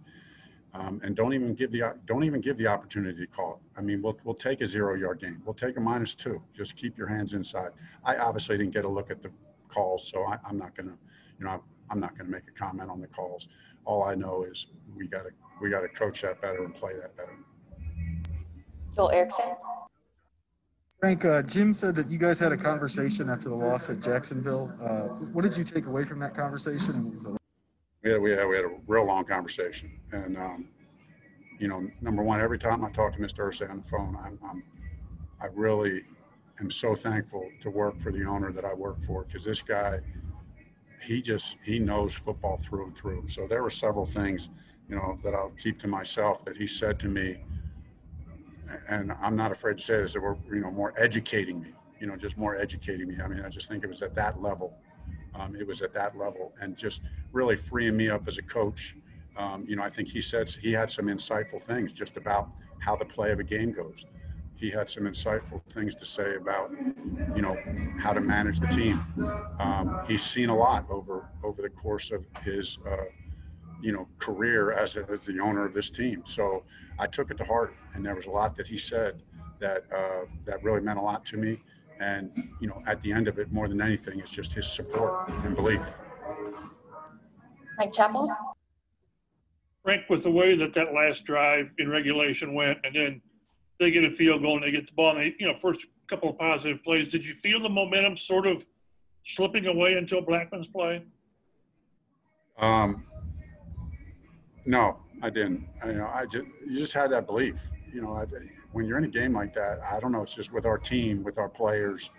Um, 0.73 1.01
and 1.03 1.17
don't 1.17 1.35
even 1.35 1.55
give 1.55 1.73
the 1.73 1.95
don't 2.07 2.23
even 2.23 2.41
give 2.41 2.57
the 2.57 2.69
opportunity 2.69 3.19
to 3.19 3.27
call 3.27 3.55
it. 3.55 3.79
I 3.79 3.83
mean, 3.83 4.01
we'll 4.03 4.17
we'll 4.23 4.37
take 4.37 4.61
a 4.61 4.67
zero 4.67 4.95
yard 4.95 5.21
game. 5.21 5.43
We'll 5.45 5.55
take 5.55 5.77
a 5.77 5.81
minus 5.81 6.15
two. 6.15 6.41
Just 6.57 6.77
keep 6.77 6.97
your 6.97 7.09
hands 7.09 7.33
inside. 7.33 7.71
I 8.05 8.17
obviously 8.17 8.57
didn't 8.57 8.73
get 8.73 8.85
a 8.85 8.89
look 8.89 9.11
at 9.11 9.21
the 9.21 9.33
calls, 9.69 10.09
so 10.09 10.23
I, 10.23 10.39
am 10.49 10.59
not 10.59 10.77
gonna, 10.77 10.97
you 11.41 11.45
know, 11.45 11.63
I'm 11.91 11.99
not 11.99 12.17
gonna 12.17 12.31
make 12.31 12.47
a 12.47 12.53
comment 12.53 12.89
on 12.89 13.01
the 13.01 13.09
calls. 13.09 13.49
All 13.85 14.05
I 14.05 14.15
know 14.15 14.45
is 14.45 14.69
we 14.95 15.09
got 15.09 15.23
to 15.25 15.31
we 15.61 15.71
got 15.71 15.81
to 15.81 15.89
coach 15.89 16.23
that 16.23 16.41
better 16.41 16.65
and 16.65 16.73
play 16.73 16.93
that 17.01 17.17
better. 17.17 17.37
Joel 18.95 19.11
Erickson. 19.11 19.57
Frank, 21.01 21.25
uh, 21.25 21.41
Jim 21.43 21.73
said 21.73 21.95
that 21.95 22.11
you 22.11 22.19
guys 22.19 22.39
had 22.39 22.53
a 22.53 22.57
conversation 22.59 23.31
after 23.31 23.49
the 23.49 23.55
loss 23.55 23.89
at 23.89 24.01
Jacksonville. 24.01 24.71
Uh, 24.83 25.09
what 25.33 25.43
did 25.43 25.57
you 25.57 25.65
take 25.65 25.87
away 25.87 26.05
from 26.05 26.19
that 26.19 26.35
conversation? 26.35 27.19
Yeah, 28.05 28.19
we 28.19 28.33
had, 28.33 28.47
we 28.47 28.57
had 28.57 28.67
a 28.67 28.77
real 28.87 29.07
long 29.07 29.25
conversation. 29.25 29.99
And, 30.13 30.37
um, 30.37 30.69
you 31.59 31.69
know, 31.69 31.89
number 32.03 32.23
one, 32.23 32.43
every 32.43 32.59
time 32.59 32.85
I 32.85 32.91
talk 32.91 33.15
to 33.15 33.19
Mr. 33.19 33.49
Irsay 33.49 33.71
on 33.71 33.79
the 33.79 33.83
phone, 33.83 34.15
I'm, 34.23 34.39
I'm, 34.47 34.63
I 35.41 35.47
really 35.55 36.03
am 36.61 36.69
so 36.69 36.95
thankful 36.95 37.49
to 37.63 37.71
work 37.71 37.99
for 37.99 38.13
the 38.13 38.25
owner 38.25 38.53
that 38.53 38.67
I 38.67 38.75
work 38.75 39.01
for 39.01 39.25
because 39.25 39.43
this 39.43 39.63
guy, 39.63 40.01
he 41.03 41.23
just, 41.23 41.57
he 41.65 41.79
knows 41.79 42.15
football 42.15 42.59
through 42.59 42.85
and 42.85 42.97
through. 42.97 43.25
So 43.29 43.47
there 43.49 43.63
were 43.63 43.71
several 43.71 44.05
things, 44.05 44.51
you 44.87 44.97
know, 44.97 45.19
that 45.25 45.35
I'll 45.35 45.53
keep 45.59 45.79
to 45.81 45.89
myself 45.89 46.45
that 46.45 46.59
he 46.59 46.67
said 46.67 47.01
to 47.01 47.09
me 47.09 47.39
and 48.89 49.13
I'm 49.21 49.37
not 49.37 49.53
afraid 49.53 49.77
to 49.79 49.83
say 49.83 49.97
this, 49.97 50.15
that 50.15 50.21
were, 50.21 50.39
you 50.53 50.61
know, 50.61 50.71
more 50.71 50.95
educating 50.97 51.61
me, 51.61 51.73
you 52.01 52.07
know, 52.07 52.17
just 52.17 52.37
more 52.39 52.57
educating 52.57 53.09
me. 53.09 53.17
I 53.23 53.29
mean, 53.29 53.41
I 53.41 53.49
just 53.49 53.69
think 53.69 53.85
it 53.85 53.89
was 53.89 54.03
at 54.03 54.15
that 54.15 54.41
level. 54.41 54.77
Um, 55.35 55.57
it 55.57 55.67
was 55.67 55.83
at 55.83 55.93
that 55.95 56.17
level 56.17 56.53
and 56.61 56.77
just 56.77 57.03
really 57.33 57.57
freeing 57.57 57.97
me 57.97 58.09
up 58.09 58.27
as 58.27 58.39
a 58.39 58.43
coach. 58.43 58.97
Um, 59.37 59.65
you 59.69 59.77
know, 59.77 59.83
I 59.83 59.91
think 59.91 60.09
he 60.09 60.21
said 60.21 60.51
he 60.51 60.73
had 60.73 60.91
some 60.91 61.07
insightful 61.07 61.63
things 61.63 61.93
just 61.93 62.17
about 62.17 62.51
how 62.81 62.97
the 62.97 63.05
play 63.05 63.31
of 63.31 63.39
a 63.39 63.45
game 63.45 63.73
goes. 63.73 64.05
He 64.57 64.71
had 64.71 64.91
some 64.91 65.05
insightful 65.05 65.63
things 65.73 65.95
to 65.95 66.05
say 66.05 66.35
about, 66.35 66.71
you 67.35 67.41
know, 67.41 67.57
how 67.99 68.13
to 68.13 68.21
manage 68.21 68.61
the 68.61 68.67
team. 68.67 69.03
Um, 69.59 70.03
he's 70.07 70.23
seen 70.23 70.51
a 70.51 70.57
lot 70.57 70.85
over 70.91 71.31
over 71.43 71.63
the 71.63 71.71
course 71.71 72.11
of 72.11 72.27
his, 72.43 72.79
uh, 72.87 72.97
you 73.83 73.93
know, 73.93 74.09
career 74.19 74.73
as, 74.73 74.97
as 74.97 75.27
the 75.27 75.39
owner 75.41 75.65
of 75.65 75.75
this 75.75 75.91
team. 75.91 76.23
So 76.25 76.65
I 76.99 77.07
took 77.07 77.31
it 77.31 77.39
to 77.39 77.45
heart, 77.45 77.75
and 77.95 78.05
there 78.05 78.15
was 78.15 78.27
a 78.27 78.31
lot 78.31 78.57
that 78.57 78.67
he 78.67 78.79
said 78.79 79.23
that 79.59 79.85
uh, 79.95 80.27
that 80.45 80.63
really 80.63 80.81
meant 80.81 80.99
a 80.99 81.03
lot 81.03 81.25
to 81.27 81.37
me. 81.37 81.63
And 82.01 82.51
you 82.61 82.69
know, 82.69 82.83
at 82.87 83.01
the 83.03 83.13
end 83.13 83.29
of 83.29 83.39
it, 83.39 83.53
more 83.53 83.69
than 83.69 83.81
anything, 83.81 84.19
it's 84.19 84.31
just 84.31 84.53
his 84.53 84.71
support 84.71 85.29
and 85.29 85.55
belief. 85.55 85.99
Mike 87.79 87.93
Chappell. 87.93 88.31
Frank, 89.83 90.03
with 90.11 90.23
the 90.23 90.31
way 90.31 90.55
that 90.57 90.75
that 90.75 90.93
last 90.93 91.25
drive 91.25 91.71
in 91.79 91.89
regulation 91.89 92.55
went, 92.55 92.79
and 92.85 92.95
then 92.95 93.23
they 93.79 93.91
get 93.91 94.05
a 94.05 94.11
field 94.11 94.43
goal 94.43 94.57
and 94.57 94.63
they 94.63 94.71
get 94.71 94.87
the 94.87 94.93
ball, 94.93 95.17
and 95.17 95.21
they, 95.21 95.35
you 95.39 95.47
know, 95.47 95.59
first 95.59 95.87
couple 96.07 96.29
of 96.29 96.39
positive 96.39 96.83
plays. 96.83 97.09
Did 97.09 97.25
you 97.25 97.35
feel 97.35 97.61
the 97.61 97.69
momentum 97.69 98.17
sort 98.17 98.47
of 98.47 98.67
slipping 99.25 99.67
away 99.67 99.95
until 99.95 100.21
Blackmon's 100.21 100.67
play? 100.67 101.03
Um, 102.59 103.05
no, 104.71 104.99
I 105.21 105.31
didn't. 105.31 105.67
I, 105.83 105.89
you 105.89 105.95
know, 105.95 106.07
I 106.07 106.27
just 106.27 106.45
you 106.65 106.79
just 106.79 106.93
had 106.93 107.11
that 107.11 107.27
belief. 107.27 107.73
You 107.93 108.03
know, 108.03 108.15
I, 108.15 108.25
when 108.71 108.87
you're 108.87 108.99
in 108.99 109.05
a 109.05 109.09
game 109.09 109.33
like 109.33 109.53
that, 109.55 109.81
I 109.83 109.99
don't 109.99 110.13
know. 110.13 110.23
It's 110.23 110.35
just 110.35 110.53
with 110.53 110.65
our 110.65 110.79
team, 110.79 111.25
with 111.25 111.39
our 111.39 111.49
players. 111.49 112.11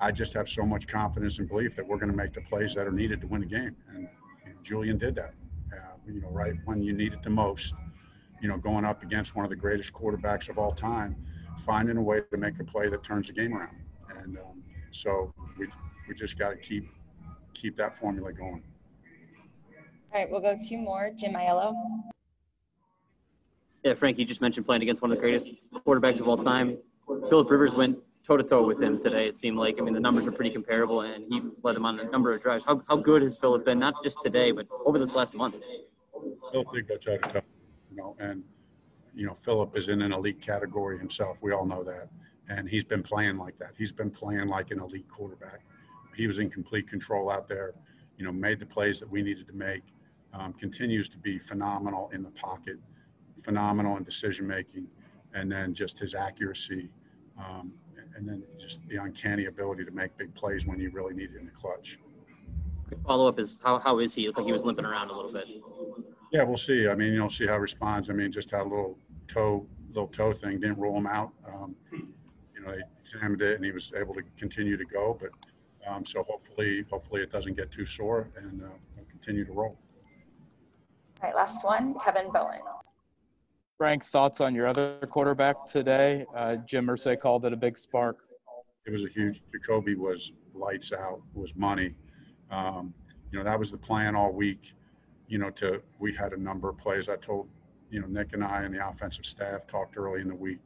I 0.00 0.12
just 0.12 0.32
have 0.34 0.48
so 0.48 0.64
much 0.64 0.86
confidence 0.86 1.40
and 1.40 1.48
belief 1.48 1.74
that 1.74 1.84
we're 1.84 1.98
going 1.98 2.12
to 2.12 2.16
make 2.16 2.32
the 2.32 2.40
plays 2.42 2.72
that 2.76 2.86
are 2.86 2.92
needed 2.92 3.20
to 3.22 3.26
win 3.26 3.40
the 3.40 3.48
game, 3.48 3.74
and 3.88 4.08
you 4.46 4.52
know, 4.52 4.58
Julian 4.62 4.96
did 4.96 5.16
that. 5.16 5.34
Uh, 5.72 5.96
you 6.06 6.20
know, 6.20 6.28
right 6.28 6.54
when 6.66 6.82
you 6.82 6.92
need 6.92 7.12
it 7.12 7.22
the 7.24 7.30
most. 7.30 7.74
You 8.40 8.46
know, 8.46 8.56
going 8.56 8.84
up 8.84 9.02
against 9.02 9.34
one 9.34 9.44
of 9.44 9.50
the 9.50 9.56
greatest 9.56 9.92
quarterbacks 9.92 10.48
of 10.48 10.56
all 10.56 10.70
time, 10.70 11.16
finding 11.56 11.96
a 11.96 12.02
way 12.02 12.20
to 12.30 12.36
make 12.36 12.60
a 12.60 12.64
play 12.64 12.88
that 12.88 13.02
turns 13.02 13.26
the 13.26 13.32
game 13.32 13.56
around. 13.56 13.76
And 14.22 14.38
um, 14.38 14.62
so 14.92 15.34
we 15.58 15.66
we 16.06 16.14
just 16.14 16.38
got 16.38 16.50
to 16.50 16.56
keep 16.56 16.88
keep 17.54 17.76
that 17.78 17.92
formula 17.92 18.32
going. 18.32 18.62
All 20.12 20.20
right, 20.20 20.30
we'll 20.30 20.40
go 20.40 20.58
two 20.62 20.78
more. 20.78 21.10
Jim 21.14 21.34
Ayello. 21.34 21.74
Yeah, 23.84 23.94
Frank, 23.94 24.18
you 24.18 24.24
just 24.24 24.40
mentioned 24.40 24.64
playing 24.64 24.82
against 24.82 25.02
one 25.02 25.10
of 25.10 25.16
the 25.16 25.20
greatest 25.20 25.48
quarterbacks 25.86 26.20
of 26.20 26.28
all 26.28 26.36
time. 26.36 26.78
Philip 27.28 27.50
Rivers 27.50 27.74
went 27.74 27.98
toe 28.24 28.36
to 28.36 28.42
toe 28.42 28.66
with 28.66 28.82
him 28.82 29.02
today. 29.02 29.28
It 29.28 29.36
seemed 29.36 29.58
like 29.58 29.76
I 29.78 29.82
mean 29.82 29.94
the 29.94 30.00
numbers 30.00 30.26
are 30.26 30.32
pretty 30.32 30.50
comparable, 30.50 31.02
and 31.02 31.24
he 31.28 31.42
led 31.62 31.76
him 31.76 31.84
on 31.84 32.00
a 32.00 32.04
number 32.04 32.32
of 32.32 32.40
drives. 32.40 32.64
How, 32.64 32.82
how 32.88 32.96
good 32.96 33.22
has 33.22 33.38
Philip 33.38 33.64
been? 33.66 33.78
Not 33.78 34.02
just 34.02 34.18
today, 34.22 34.50
but 34.50 34.66
over 34.84 34.98
this 34.98 35.14
last 35.14 35.34
month. 35.34 35.56
Philip 36.50 36.72
did 36.72 36.88
go 36.88 36.96
toe 36.96 37.18
to 37.18 37.28
toe, 37.28 37.42
you 37.90 37.96
know, 37.96 38.16
and 38.18 38.42
you 39.14 39.26
know 39.26 39.34
Philip 39.34 39.76
is 39.76 39.88
in 39.88 40.00
an 40.00 40.12
elite 40.12 40.40
category 40.40 40.98
himself. 40.98 41.38
We 41.42 41.52
all 41.52 41.66
know 41.66 41.84
that, 41.84 42.08
and 42.48 42.68
he's 42.68 42.84
been 42.84 43.02
playing 43.02 43.36
like 43.36 43.58
that. 43.58 43.72
He's 43.76 43.92
been 43.92 44.10
playing 44.10 44.48
like 44.48 44.70
an 44.70 44.80
elite 44.80 45.08
quarterback. 45.08 45.60
He 46.16 46.26
was 46.26 46.38
in 46.38 46.50
complete 46.50 46.88
control 46.88 47.30
out 47.30 47.46
there. 47.46 47.74
You 48.16 48.24
know, 48.24 48.32
made 48.32 48.58
the 48.58 48.66
plays 48.66 48.98
that 49.00 49.08
we 49.08 49.22
needed 49.22 49.46
to 49.46 49.52
make. 49.52 49.82
Um, 50.34 50.52
continues 50.52 51.08
to 51.08 51.18
be 51.18 51.38
phenomenal 51.38 52.10
in 52.12 52.22
the 52.22 52.30
pocket 52.30 52.78
phenomenal 53.38 53.96
in 53.96 54.04
decision 54.04 54.46
making, 54.46 54.88
and 55.34 55.50
then 55.50 55.72
just 55.74 55.98
his 55.98 56.14
accuracy, 56.14 56.90
um, 57.38 57.72
and 58.16 58.28
then 58.28 58.42
just 58.58 58.86
the 58.88 58.96
uncanny 58.96 59.46
ability 59.46 59.84
to 59.84 59.90
make 59.90 60.16
big 60.16 60.34
plays 60.34 60.66
when 60.66 60.80
you 60.80 60.90
really 60.90 61.14
need 61.14 61.30
it 61.34 61.38
in 61.38 61.46
the 61.46 61.52
clutch. 61.52 61.98
Follow 63.06 63.28
up 63.28 63.38
is 63.38 63.58
how, 63.62 63.78
how 63.78 63.98
is 64.00 64.14
he? 64.14 64.24
It 64.24 64.28
looked 64.28 64.38
like 64.38 64.46
he 64.46 64.52
was 64.52 64.64
limping 64.64 64.84
around 64.84 65.10
a 65.10 65.16
little 65.16 65.32
bit. 65.32 65.46
Yeah, 66.32 66.42
we'll 66.42 66.56
see. 66.56 66.88
I 66.88 66.94
mean, 66.94 67.12
you 67.12 67.18
know, 67.18 67.28
see 67.28 67.46
how 67.46 67.54
he 67.54 67.60
responds. 67.60 68.10
I 68.10 68.12
mean, 68.12 68.32
just 68.32 68.50
had 68.50 68.62
a 68.62 68.64
little 68.64 68.98
toe, 69.28 69.66
little 69.88 70.08
toe 70.08 70.32
thing, 70.32 70.58
didn't 70.58 70.78
rule 70.78 70.96
him 70.96 71.06
out. 71.06 71.32
Um, 71.46 71.74
you 71.92 72.62
know, 72.62 72.72
they 72.72 72.82
examined 73.00 73.42
it 73.42 73.56
and 73.56 73.64
he 73.64 73.72
was 73.72 73.92
able 73.94 74.14
to 74.14 74.22
continue 74.36 74.76
to 74.76 74.84
go. 74.84 75.18
But 75.18 75.30
um, 75.88 76.04
so 76.04 76.22
hopefully, 76.22 76.84
hopefully 76.90 77.22
it 77.22 77.30
doesn't 77.30 77.56
get 77.56 77.70
too 77.70 77.86
sore 77.86 78.30
and 78.36 78.62
uh, 78.62 78.68
continue 79.10 79.44
to 79.44 79.52
roll. 79.52 79.78
All 81.20 81.28
right, 81.28 81.34
last 81.34 81.64
one, 81.64 81.98
Kevin 81.98 82.30
Bowen. 82.30 82.60
Frank, 83.76 84.04
thoughts 84.04 84.40
on 84.40 84.54
your 84.54 84.68
other 84.68 84.98
quarterback 85.10 85.64
today? 85.64 86.24
Uh, 86.32 86.56
Jim 86.56 86.86
Irsay 86.86 87.18
called 87.18 87.44
it 87.44 87.52
a 87.52 87.56
big 87.56 87.76
spark. 87.76 88.18
It 88.86 88.92
was 88.92 89.04
a 89.04 89.08
huge. 89.08 89.42
Jacoby 89.52 89.96
was 89.96 90.30
lights 90.54 90.92
out. 90.92 91.20
Was 91.34 91.56
money. 91.56 91.94
Um, 92.52 92.94
you 93.32 93.38
know 93.38 93.44
that 93.44 93.58
was 93.58 93.72
the 93.72 93.76
plan 93.76 94.14
all 94.14 94.32
week. 94.32 94.74
You 95.26 95.38
know, 95.38 95.50
to 95.50 95.82
we 95.98 96.14
had 96.14 96.32
a 96.32 96.36
number 96.36 96.68
of 96.68 96.78
plays. 96.78 97.08
I 97.08 97.16
told 97.16 97.48
you 97.90 98.00
know 98.00 98.06
Nick 98.06 98.32
and 98.32 98.44
I 98.44 98.62
and 98.62 98.72
the 98.72 98.88
offensive 98.88 99.26
staff 99.26 99.66
talked 99.66 99.96
early 99.96 100.20
in 100.20 100.28
the 100.28 100.34
week. 100.36 100.60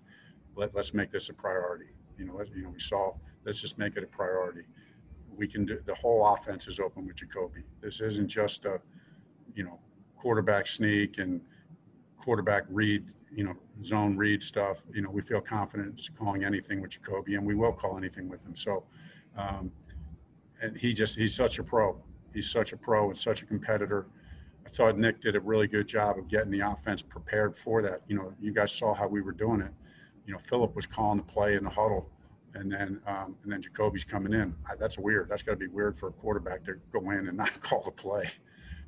Let, 0.54 0.74
let's 0.74 0.92
make 0.92 1.10
this 1.10 1.30
a 1.30 1.34
priority. 1.34 1.86
You 2.18 2.26
know, 2.26 2.34
let, 2.34 2.54
you 2.54 2.62
know 2.62 2.70
we 2.70 2.78
saw. 2.78 3.12
Let's 3.46 3.60
just 3.62 3.78
make 3.78 3.96
it 3.96 4.04
a 4.04 4.06
priority. 4.06 4.64
We 5.34 5.48
can 5.48 5.64
do 5.64 5.80
the 5.86 5.94
whole 5.94 6.26
offense 6.26 6.68
is 6.68 6.78
open 6.78 7.06
with 7.06 7.16
Jacoby. 7.16 7.62
This 7.80 8.02
isn't 8.02 8.28
just 8.28 8.66
a 8.66 8.80
you 9.54 9.64
know 9.64 9.78
quarterback 10.22 10.68
sneak 10.68 11.18
and 11.18 11.40
quarterback 12.16 12.62
read, 12.68 13.12
you 13.34 13.42
know, 13.42 13.56
zone 13.82 14.16
read 14.16 14.40
stuff, 14.40 14.84
you 14.94 15.02
know, 15.02 15.10
we 15.10 15.20
feel 15.20 15.40
confident 15.40 16.00
calling 16.16 16.44
anything 16.44 16.80
with 16.80 16.92
Jacoby, 16.92 17.34
and 17.34 17.44
we 17.44 17.56
will 17.56 17.72
call 17.72 17.98
anything 17.98 18.28
with 18.28 18.44
him. 18.44 18.54
So, 18.54 18.84
um, 19.36 19.72
and 20.62 20.76
he 20.76 20.94
just 20.94 21.18
he's 21.18 21.34
such 21.34 21.58
a 21.58 21.64
pro. 21.64 22.00
He's 22.32 22.48
such 22.48 22.72
a 22.72 22.76
pro 22.76 23.08
and 23.08 23.18
such 23.18 23.42
a 23.42 23.46
competitor. 23.46 24.06
I 24.64 24.68
thought 24.68 24.96
Nick 24.96 25.20
did 25.20 25.34
a 25.34 25.40
really 25.40 25.66
good 25.66 25.88
job 25.88 26.18
of 26.18 26.28
getting 26.28 26.52
the 26.52 26.60
offense 26.60 27.02
prepared 27.02 27.56
for 27.56 27.82
that. 27.82 28.02
You 28.06 28.16
know, 28.16 28.32
you 28.40 28.52
guys 28.52 28.70
saw 28.70 28.94
how 28.94 29.08
we 29.08 29.22
were 29.22 29.32
doing 29.32 29.60
it. 29.60 29.72
You 30.24 30.32
know, 30.32 30.38
Philip 30.38 30.76
was 30.76 30.86
calling 30.86 31.18
the 31.18 31.24
play 31.24 31.56
in 31.56 31.64
the 31.64 31.70
huddle, 31.70 32.08
and 32.54 32.70
then 32.70 33.00
um, 33.08 33.34
and 33.42 33.50
then 33.52 33.60
Jacoby's 33.60 34.04
coming 34.04 34.32
in. 34.32 34.54
I, 34.70 34.76
that's 34.76 34.98
weird. 35.00 35.28
That's 35.28 35.42
got 35.42 35.52
to 35.52 35.58
be 35.58 35.66
weird 35.66 35.98
for 35.98 36.10
a 36.10 36.12
quarterback 36.12 36.64
to 36.66 36.74
go 36.92 37.10
in 37.10 37.26
and 37.26 37.36
not 37.36 37.60
call 37.60 37.82
the 37.82 37.90
play. 37.90 38.30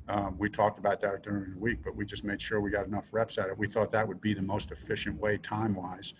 Um, 0.07 0.35
we 0.37 0.49
talked 0.49 0.77
about 0.77 1.01
that 1.01 1.23
during 1.23 1.51
the 1.51 1.57
week, 1.57 1.79
but 1.83 1.95
we 1.95 2.05
just 2.05 2.23
made 2.23 2.39
sure 2.39 2.61
we 2.61 2.69
got 2.69 2.85
enough 2.85 3.09
reps 3.11 3.37
at 3.37 3.47
it. 3.47 3.57
We 3.57 3.67
thought 3.67 3.91
that 3.91 4.07
would 4.07 4.21
be 4.21 4.33
the 4.33 4.41
most 4.41 4.71
efficient 4.71 5.19
way 5.19 5.37
time-wise, 5.37 6.13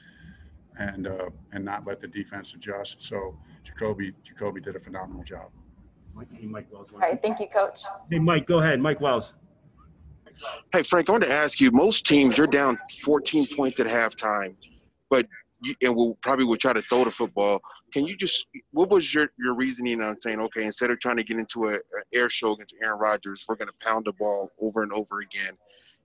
and 0.77 1.07
uh, 1.07 1.29
and 1.51 1.63
not 1.63 1.85
let 1.85 2.01
the 2.01 2.07
defense 2.07 2.53
adjust. 2.53 3.03
So 3.03 3.37
Jacoby 3.63 4.13
Jacoby 4.23 4.61
did 4.61 4.75
a 4.75 4.79
phenomenal 4.79 5.23
job. 5.23 5.51
Mike, 6.15 6.27
hey, 6.33 6.47
Mike 6.47 6.67
Wells. 6.71 6.87
All 6.93 6.99
right, 6.99 7.21
thank 7.21 7.39
you, 7.39 7.47
Coach. 7.47 7.81
Hey, 8.09 8.19
Mike, 8.19 8.47
go 8.47 8.59
ahead. 8.59 8.79
Mike 8.79 9.01
Wells. 9.01 9.33
Hey, 10.73 10.83
Frank, 10.83 11.09
I 11.09 11.13
wanted 11.13 11.27
to 11.27 11.33
ask 11.33 11.61
you. 11.61 11.71
Most 11.71 12.05
teams, 12.05 12.37
you're 12.37 12.47
down 12.47 12.77
14 13.03 13.47
points 13.55 13.79
at 13.79 13.87
halftime, 13.87 14.55
but 15.09 15.27
you, 15.61 15.75
and 15.81 15.95
we'll 15.95 16.15
probably 16.21 16.45
will 16.45 16.57
try 16.57 16.73
to 16.73 16.81
throw 16.83 17.03
the 17.03 17.11
football. 17.11 17.61
Can 17.95 18.05
you 18.05 18.17
just 18.17 18.47
what 18.71 18.89
was 18.89 19.13
your 19.13 19.29
your 19.39 19.53
reasoning 19.53 20.01
on 20.01 20.19
saying 20.19 20.41
okay 20.41 20.65
instead 20.65 20.91
of 20.91 20.99
trying 20.99 21.15
to 21.15 21.23
get 21.23 21.37
into 21.37 21.69
a, 21.69 21.79
air 22.13 22.29
show 22.29 22.51
against 22.51 22.75
Aaron 22.83 22.99
Rodgers, 22.99 23.45
we're 23.47 23.55
going 23.55 23.69
to 23.69 23.87
pound 23.87 24.03
the 24.03 24.11
ball 24.11 24.51
over 24.59 24.83
and 24.83 24.91
over 24.91 25.21
again 25.21 25.53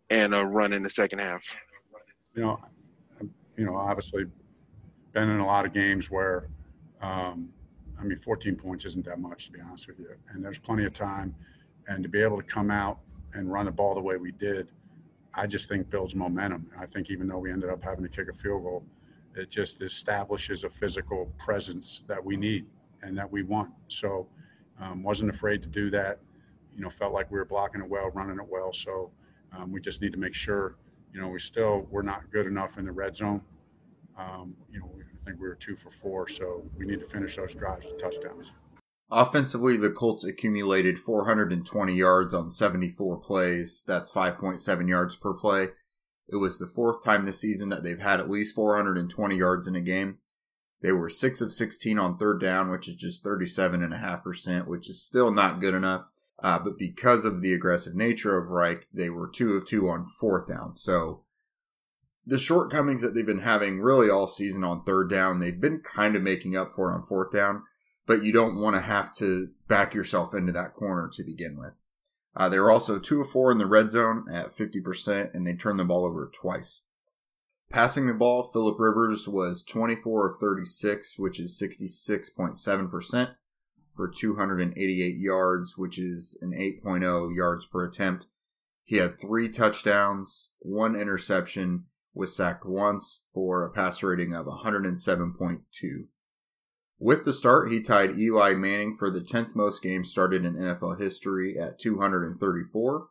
and 0.09 0.33
uh, 0.33 0.47
run 0.47 0.73
in 0.73 0.85
the 0.85 0.91
second 0.91 1.19
half? 1.19 1.43
You 2.37 2.43
know, 2.43 2.61
you 3.57 3.65
know, 3.65 3.75
obviously, 3.75 4.27
been 5.15 5.31
in 5.31 5.41
a 5.41 5.45
lot 5.45 5.67
of 5.67 5.73
games 5.73 6.13
where, 6.13 6.49
um, 7.03 7.49
I 8.01 8.05
mean, 8.05 8.19
14 8.19 8.55
points 8.55 8.85
isn't 8.85 9.05
that 9.07 9.19
much 9.19 9.47
to 9.47 9.53
be 9.53 9.61
honest 9.61 9.89
with 9.89 9.99
you, 9.99 10.11
and 10.29 10.45
there's 10.45 10.61
plenty 10.61 10.85
of 10.85 10.93
time, 10.93 11.35
and 11.89 12.05
to 12.05 12.09
be 12.09 12.23
able 12.23 12.37
to 12.37 12.45
come 12.45 12.71
out 12.71 13.01
and 13.35 13.53
run 13.53 13.67
the 13.67 13.73
ball 13.73 13.97
the 13.97 14.01
way 14.01 14.17
we 14.17 14.31
did, 14.31 14.69
I 15.35 15.49
just 15.49 15.69
think 15.69 15.91
builds 15.91 16.15
momentum. 16.15 16.71
I 16.79 16.87
think 16.87 17.11
even 17.11 17.27
though 17.27 17.39
we 17.39 17.51
ended 17.51 17.69
up 17.69 17.83
having 17.83 18.05
to 18.05 18.09
kick 18.09 18.29
a 18.29 18.33
field 18.33 18.63
goal 18.63 18.85
it 19.35 19.51
just 19.51 19.83
establishes 19.83 20.65
a 20.65 20.71
physical 20.71 21.33
presence 21.39 22.03
that 22.07 22.25
we 22.25 22.37
need 22.37 22.67
and 23.03 23.17
that 23.17 23.31
we 23.31 23.43
want. 23.43 23.71
So, 23.89 24.27
um, 24.81 25.03
wasn't 25.03 25.31
afraid 25.31 25.63
to 25.63 25.69
do 25.69 25.91
that. 25.91 26.19
You 26.75 26.83
know, 26.83 26.91
felt 26.91 27.13
like 27.13 27.31
we 27.31 27.39
were 27.39 27.45
blocking 27.45 27.81
it 27.81 27.89
well, 27.89 28.11
running 28.11 28.39
it 28.39 28.47
well. 28.49 28.73
So, 28.73 29.11
um, 29.57 29.73
we 29.73 29.81
just 29.81 30.03
need 30.03 30.13
to 30.13 30.19
make 30.19 30.35
sure. 30.35 30.77
You 31.13 31.21
know, 31.21 31.29
we 31.29 31.39
still 31.41 31.87
we're 31.91 32.03
not 32.03 32.31
good 32.31 32.47
enough 32.47 32.79
in 32.79 32.85
the 32.85 32.93
red 32.93 33.17
zone. 33.17 33.43
Um, 34.19 34.55
you 34.71 34.81
know, 34.81 34.91
I 34.97 35.25
think 35.25 35.41
we 35.41 35.49
were 35.49 35.55
two 35.55 35.77
for 35.77 35.91
four, 35.91 36.29
so 36.29 36.65
we 36.77 36.87
need 36.87 37.01
to 37.01 37.07
finish 37.07 37.37
those 37.37 37.55
drives 37.55 37.87
with 37.87 38.01
touchdowns. 38.01 38.53
Offensively, 39.11 39.77
the 39.77 39.91
Colts 39.91 40.25
accumulated 40.25 40.99
420 40.99 41.95
yards 41.95 42.33
on 42.33 42.49
74 42.51 43.17
plays. 43.19 43.83
That's 43.87 44.13
5.7 44.13 44.89
yards 44.89 45.17
per 45.17 45.35
play. 45.35 45.71
It 46.33 46.37
was 46.37 46.59
the 46.59 46.67
fourth 46.67 47.03
time 47.03 47.25
this 47.25 47.41
season 47.41 47.69
that 47.71 47.83
they've 47.83 47.99
had 47.99 48.21
at 48.21 48.31
least 48.31 48.55
420 48.55 49.37
yards 49.37 49.67
in 49.67 49.75
a 49.75 49.81
game. 49.81 50.19
They 50.81 50.93
were 50.93 51.09
6 51.09 51.41
of 51.41 51.53
16 51.53 51.99
on 51.99 52.17
third 52.17 52.41
down, 52.41 52.71
which 52.71 52.89
is 52.89 52.95
just 52.95 53.25
37.5%, 53.25 54.67
which 54.67 54.89
is 54.89 55.03
still 55.03 55.31
not 55.31 55.61
good 55.61 55.75
enough. 55.75 56.07
Uh, 56.43 56.59
but 56.59 56.79
because 56.79 57.25
of 57.25 57.43
the 57.43 57.53
aggressive 57.53 57.95
nature 57.95 58.39
of 58.39 58.49
Reich, 58.49 58.87
they 58.93 59.11
were 59.11 59.29
2 59.29 59.55
of 59.55 59.67
2 59.67 59.89
on 59.89 60.07
fourth 60.07 60.49
down. 60.49 60.75
So 60.75 61.25
the 62.27 62.39
shortcomings 62.39 63.03
that 63.03 63.15
they've 63.15 63.27
been 63.27 63.41
having 63.41 63.81
really 63.81 64.09
all 64.09 64.27
season 64.27 64.65
on 64.65 64.85
third 64.85 65.11
down, 65.11 65.39
they've 65.39 65.61
been 65.61 65.81
kind 65.81 66.17
of 66.17 66.23
making 66.23 66.57
up 66.57 66.73
for 66.75 66.95
on 66.95 67.03
fourth 67.03 67.33
down, 67.33 67.65
but 68.07 68.23
you 68.23 68.33
don't 68.33 68.59
want 68.59 68.77
to 68.77 68.81
have 68.81 69.15
to 69.17 69.51
back 69.69 69.95
yourself 69.95 70.33
into 70.33 70.53
that 70.53 70.75
corner 70.75 71.11
to 71.13 71.25
begin 71.25 71.59
with. 71.59 71.73
Uh, 72.37 72.49
they 72.49 72.59
were 72.59 72.71
also 72.71 72.99
2 72.99 73.21
of 73.21 73.31
4 73.31 73.53
in 73.53 73.59
the 73.59 73.67
red 73.67 73.91
zone 73.91 74.27
at 74.33 74.57
50%, 74.57 75.35
and 75.35 75.47
they 75.47 75.55
turned 75.55 75.81
the 75.81 75.85
ball 75.85 76.05
over 76.05 76.31
twice. 76.33 76.83
Passing 77.71 78.07
the 78.07 78.15
ball, 78.15 78.43
Philip 78.43 78.79
Rivers 78.79 79.29
was 79.29 79.63
24 79.63 80.31
of 80.31 80.39
36, 80.39 81.19
which 81.19 81.39
is 81.39 81.61
66.7% 81.61 83.35
for 83.95 84.09
288 84.09 85.17
yards, 85.17 85.77
which 85.77 85.99
is 85.99 86.39
an 86.41 86.53
8.0 86.53 87.35
yards 87.35 87.67
per 87.67 87.85
attempt. 87.85 88.27
He 88.85 88.97
had 88.97 89.19
three 89.19 89.49
touchdowns, 89.49 90.51
one 90.59 90.97
interception, 90.97 91.85
was 92.13 92.35
sacked 92.35 92.65
once 92.65 93.23
for 93.33 93.65
a 93.65 93.71
pass 93.71 94.03
rating 94.03 94.35
of 94.35 94.47
107.2. 94.47 96.07
With 97.03 97.25
the 97.25 97.33
start, 97.33 97.73
he 97.73 97.81
tied 97.81 98.19
Eli 98.19 98.53
Manning 98.53 98.95
for 98.95 99.11
the 99.11 99.23
10th 99.23 99.55
most 99.55 99.83
games 99.83 100.11
started 100.11 100.45
in 100.45 100.55
NFL 100.55 101.01
history 101.01 101.59
at 101.59 101.79
234. 101.79 103.09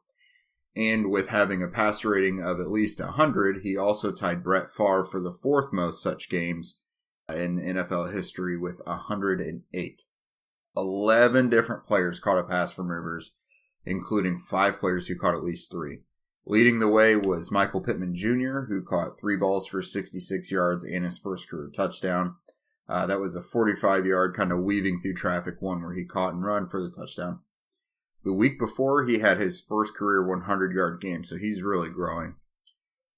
And 0.76 1.10
with 1.10 1.30
having 1.30 1.64
a 1.64 1.68
passer 1.68 2.10
rating 2.10 2.40
of 2.40 2.60
at 2.60 2.70
least 2.70 3.00
100, 3.00 3.62
he 3.64 3.76
also 3.76 4.12
tied 4.12 4.44
Brett 4.44 4.72
Favre 4.72 5.04
for 5.04 5.20
the 5.20 5.32
fourth 5.32 5.74
most 5.74 6.04
such 6.04 6.30
games 6.30 6.80
in 7.28 7.58
NFL 7.60 8.14
history 8.14 8.56
with 8.56 8.80
108. 8.86 10.04
11 10.78 11.50
different 11.50 11.84
players 11.84 12.20
caught 12.20 12.38
a 12.38 12.44
pass 12.44 12.72
from 12.72 12.92
Rivers, 12.92 13.34
including 13.86 14.40
five 14.40 14.78
players 14.78 15.08
who 15.08 15.18
caught 15.18 15.34
at 15.34 15.44
least 15.44 15.72
three. 15.72 16.02
Leading 16.46 16.78
the 16.78 16.88
way 16.88 17.16
was 17.16 17.52
Michael 17.52 17.82
Pittman 17.82 18.14
Jr., 18.14 18.62
who 18.70 18.84
caught 18.88 19.20
three 19.20 19.36
balls 19.36 19.66
for 19.66 19.82
66 19.82 20.52
yards 20.52 20.84
and 20.84 21.04
his 21.04 21.18
first 21.18 21.50
career 21.50 21.72
touchdown. 21.76 22.36
Uh, 22.90 23.06
that 23.06 23.20
was 23.20 23.36
a 23.36 23.42
45 23.42 24.08
yard 24.08 24.36
kind 24.36 24.52
of 24.52 24.60
weaving 24.60 25.00
through 25.00 25.14
traffic 25.14 25.56
one 25.60 25.84
where 25.84 25.94
he 25.94 26.04
caught 26.04 26.34
and 26.34 26.44
run 26.44 26.68
for 26.68 26.82
the 26.82 26.90
touchdown. 26.90 27.40
The 28.24 28.34
week 28.34 28.60
before, 28.60 29.06
he 29.06 29.20
had 29.20 29.40
his 29.40 29.62
first 29.62 29.96
career 29.96 30.28
100 30.28 30.74
yard 30.74 31.00
game, 31.00 31.24
so 31.24 31.38
he's 31.38 31.62
really 31.62 31.90
growing. 31.90 32.36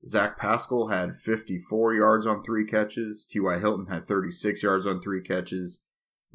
Zach 0.06 0.38
Pascal 0.38 0.88
had 0.88 1.16
54 1.16 1.94
yards 1.94 2.28
on 2.28 2.44
three 2.44 2.66
catches. 2.66 3.26
T.Y. 3.26 3.60
Hilton 3.60 3.88
had 3.88 4.06
36 4.06 4.62
yards 4.62 4.86
on 4.86 5.02
three 5.02 5.22
catches. 5.22 5.84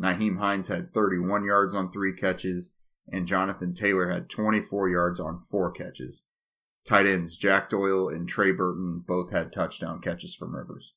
Nyheim 0.00 0.38
Hines 0.38 0.68
had 0.68 0.90
31 0.92 1.44
yards 1.44 1.74
on 1.74 1.90
three 1.90 2.14
catches. 2.14 2.72
And 3.08 3.26
Jonathan 3.26 3.74
Taylor 3.74 4.10
had 4.10 4.30
24 4.30 4.88
yards 4.88 5.20
on 5.20 5.44
four 5.50 5.70
catches. 5.70 6.24
Tight 6.86 7.06
ends 7.06 7.36
Jack 7.36 7.68
Doyle 7.68 8.08
and 8.08 8.28
Trey 8.28 8.52
Burton 8.52 9.02
both 9.06 9.30
had 9.30 9.52
touchdown 9.52 10.00
catches 10.00 10.34
from 10.34 10.54
Rivers. 10.54 10.94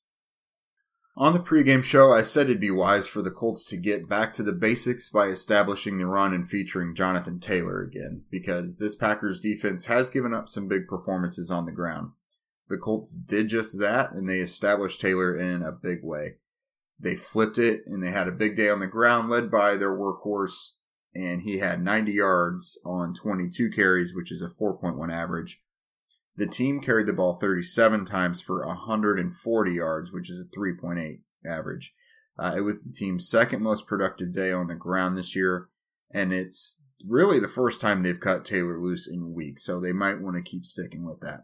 On 1.20 1.34
the 1.34 1.40
pregame 1.42 1.84
show, 1.84 2.14
I 2.14 2.22
said 2.22 2.46
it'd 2.46 2.62
be 2.62 2.72
wise 2.72 3.10
for 3.10 3.22
the 3.22 3.30
Colts 3.30 3.68
to 3.68 3.76
get 3.76 4.08
back 4.08 4.32
to 4.34 4.42
the 4.42 4.54
basics 4.54 5.10
by 5.10 5.26
establishing 5.26 5.98
the 5.98 6.06
run 6.06 6.34
and 6.34 6.48
featuring 6.48 6.96
Jonathan 6.96 7.42
Taylor 7.42 7.82
again, 7.82 8.24
because 8.32 8.78
this 8.78 8.96
Packers 8.96 9.42
defense 9.42 9.88
has 9.88 10.10
given 10.10 10.34
up 10.34 10.48
some 10.48 10.70
big 10.70 10.88
performances 10.88 11.52
on 11.52 11.66
the 11.66 11.74
ground. 11.74 12.12
The 12.70 12.78
Colts 12.78 13.18
did 13.18 13.50
just 13.50 13.80
that, 13.80 14.14
and 14.14 14.30
they 14.30 14.40
established 14.40 15.02
Taylor 15.02 15.36
in 15.38 15.62
a 15.62 15.74
big 15.74 16.06
way. 16.06 16.36
They 16.98 17.18
flipped 17.18 17.58
it, 17.58 17.82
and 17.86 18.02
they 18.02 18.12
had 18.12 18.30
a 18.30 18.32
big 18.32 18.56
day 18.56 18.70
on 18.70 18.80
the 18.80 18.88
ground, 18.88 19.30
led 19.30 19.52
by 19.52 19.76
their 19.76 19.94
workhorse, 19.94 20.76
and 21.14 21.42
he 21.42 21.58
had 21.58 21.84
90 21.84 22.14
yards 22.14 22.80
on 22.86 23.14
22 23.14 23.72
carries, 23.72 24.16
which 24.16 24.32
is 24.32 24.42
a 24.42 24.48
4.1 24.48 25.12
average. 25.12 25.62
The 26.40 26.48
team 26.48 26.80
carried 26.80 27.06
the 27.06 27.12
ball 27.12 27.34
37 27.34 28.06
times 28.06 28.40
for 28.40 28.66
140 28.66 29.72
yards, 29.74 30.14
which 30.14 30.30
is 30.30 30.40
a 30.40 30.58
3.8 30.58 31.20
average. 31.46 31.94
Uh, 32.38 32.54
it 32.56 32.62
was 32.62 32.82
the 32.82 32.94
team's 32.94 33.28
second 33.28 33.62
most 33.62 33.86
productive 33.86 34.32
day 34.32 34.50
on 34.54 34.68
the 34.68 34.76
ground 34.76 35.18
this 35.18 35.36
year, 35.36 35.68
and 36.12 36.32
it's 36.32 36.82
really 37.06 37.42
the 37.42 37.50
first 37.50 37.82
time 37.82 38.04
they've 38.04 38.22
cut 38.22 38.46
Taylor 38.46 38.80
loose 38.80 39.06
in 39.06 39.34
weeks, 39.34 39.64
so 39.64 39.82
they 39.82 39.92
might 39.92 40.22
want 40.22 40.38
to 40.38 40.50
keep 40.50 40.66
sticking 40.66 41.04
with 41.04 41.20
that. 41.20 41.44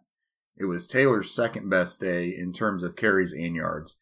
It 0.56 0.64
was 0.64 0.88
Taylor's 0.88 1.30
second 1.30 1.68
best 1.68 2.00
day 2.00 2.30
in 2.30 2.54
terms 2.54 2.82
of 2.82 2.96
carries 2.96 3.34
and 3.34 3.54
yards. 3.54 3.98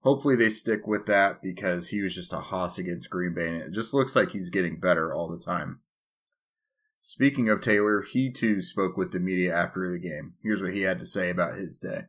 Hopefully 0.00 0.34
they 0.34 0.48
stick 0.48 0.86
with 0.86 1.04
that 1.04 1.42
because 1.42 1.88
he 1.88 2.00
was 2.00 2.14
just 2.14 2.32
a 2.32 2.38
hoss 2.38 2.78
against 2.78 3.10
Green 3.10 3.34
Bay, 3.34 3.48
and 3.48 3.62
it 3.64 3.72
just 3.72 3.92
looks 3.92 4.16
like 4.16 4.30
he's 4.30 4.48
getting 4.48 4.80
better 4.80 5.12
all 5.12 5.28
the 5.28 5.44
time. 5.44 5.80
Speaking 7.00 7.48
of 7.48 7.60
Taylor, 7.60 8.02
he 8.02 8.30
too 8.30 8.60
spoke 8.60 8.96
with 8.96 9.12
the 9.12 9.20
media 9.20 9.54
after 9.54 9.88
the 9.90 9.98
game. 9.98 10.34
Here's 10.42 10.62
what 10.62 10.72
he 10.72 10.82
had 10.82 10.98
to 10.98 11.06
say 11.06 11.30
about 11.30 11.54
his 11.54 11.78
day. 11.78 12.02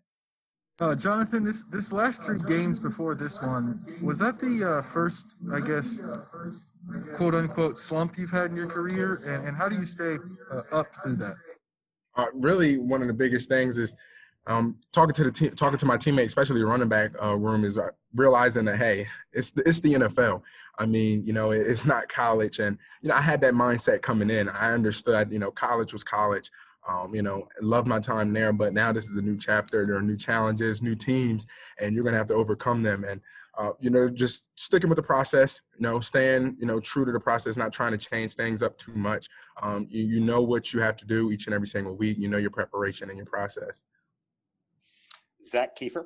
Uh, 0.80 0.96
Jonathan, 0.96 1.44
this 1.44 1.66
this 1.66 1.92
last 1.92 2.24
three 2.24 2.40
games 2.48 2.80
before 2.80 3.14
this 3.14 3.42
one 3.42 3.76
was 4.02 4.18
that 4.18 4.40
the 4.40 4.64
uh, 4.64 4.82
first, 4.82 5.36
I 5.54 5.60
guess, 5.60 6.00
quote 7.18 7.34
unquote 7.34 7.78
slump 7.78 8.18
you've 8.18 8.32
had 8.32 8.52
in 8.52 8.56
your 8.56 8.70
career, 8.70 9.18
and, 9.28 9.50
and 9.50 9.58
how 9.58 9.68
do 9.68 9.76
you 9.76 9.84
stay 9.84 10.16
uh, 10.52 10.78
up 10.78 10.88
through 11.04 11.18
that? 11.18 11.36
Uh, 12.16 12.28
really, 12.34 12.78
one 12.78 13.02
of 13.02 13.08
the 13.08 13.14
biggest 13.14 13.50
things 13.50 13.78
is 13.78 13.94
um, 14.48 14.78
talking 14.92 15.14
to 15.14 15.24
the 15.24 15.32
team, 15.32 15.52
talking 15.52 15.78
to 15.78 15.86
my 15.86 15.98
teammates, 15.98 16.32
especially 16.32 16.60
the 16.60 16.66
running 16.66 16.90
back 16.90 17.12
uh, 17.24 17.36
room, 17.36 17.64
is 17.64 17.78
uh, 17.78 17.90
realizing 18.16 18.66
that 18.66 18.78
hey, 18.78 19.06
it's 19.34 19.52
the, 19.52 19.62
it's 19.68 19.80
the 19.80 19.94
NFL. 19.94 20.42
I 20.78 20.86
mean, 20.86 21.24
you 21.24 21.34
know, 21.34 21.52
it's 21.52 21.86
not 21.86 22.10
college, 22.10 22.60
and 22.60 22.78
you 23.02 23.10
know, 23.10 23.16
I 23.16 23.22
had 23.22 23.42
that 23.42 23.54
mindset 23.54 24.02
coming 24.02 24.30
in. 24.30 24.50
I 24.50 24.72
understood, 24.74 25.32
you 25.32 25.40
know, 25.40 25.52
college 25.52 25.94
was 25.94 26.04
college. 26.04 26.50
Um, 26.88 27.14
you 27.14 27.22
know, 27.22 27.48
love 27.62 27.86
my 27.86 28.00
time 28.00 28.34
there, 28.34 28.54
but 28.54 28.74
now 28.74 28.92
this 28.92 29.10
is 29.10 29.18
a 29.18 29.22
new 29.22 29.38
chapter. 29.38 29.86
There 29.86 29.98
are 29.98 30.02
new 30.02 30.18
challenges, 30.18 30.82
new 30.82 30.96
teams, 30.96 31.46
and 31.80 31.94
you're 31.94 32.04
gonna 32.04 32.18
have 32.18 32.28
to 32.28 32.34
overcome 32.34 32.82
them. 32.82 33.04
And 33.04 33.22
uh, 33.58 33.74
you 33.80 33.90
know, 33.90 34.10
just 34.10 34.50
sticking 34.56 34.90
with 34.90 34.96
the 34.96 35.04
process. 35.04 35.62
You 35.76 35.84
know, 35.84 36.00
staying 36.00 36.56
you 36.60 36.66
know 36.66 36.80
true 36.80 37.06
to 37.06 37.12
the 37.12 37.20
process, 37.20 37.58
not 37.58 37.74
trying 37.74 37.92
to 37.92 37.98
change 37.98 38.34
things 38.34 38.64
up 38.64 38.78
too 38.78 38.96
much. 38.96 39.28
Um, 39.62 39.86
you, 39.90 40.04
you 40.06 40.22
know 40.22 40.42
what 40.42 40.74
you 40.74 40.80
have 40.80 40.96
to 40.98 41.06
do 41.06 41.32
each 41.32 41.46
and 41.46 41.54
every 41.54 41.68
single 41.68 41.96
week. 41.96 42.18
You 42.18 42.30
know 42.30 42.38
your 42.38 42.52
preparation 42.52 43.10
and 43.10 43.18
your 43.18 43.28
process. 43.28 43.84
Zak 45.46 45.76
Keefer. 45.76 46.06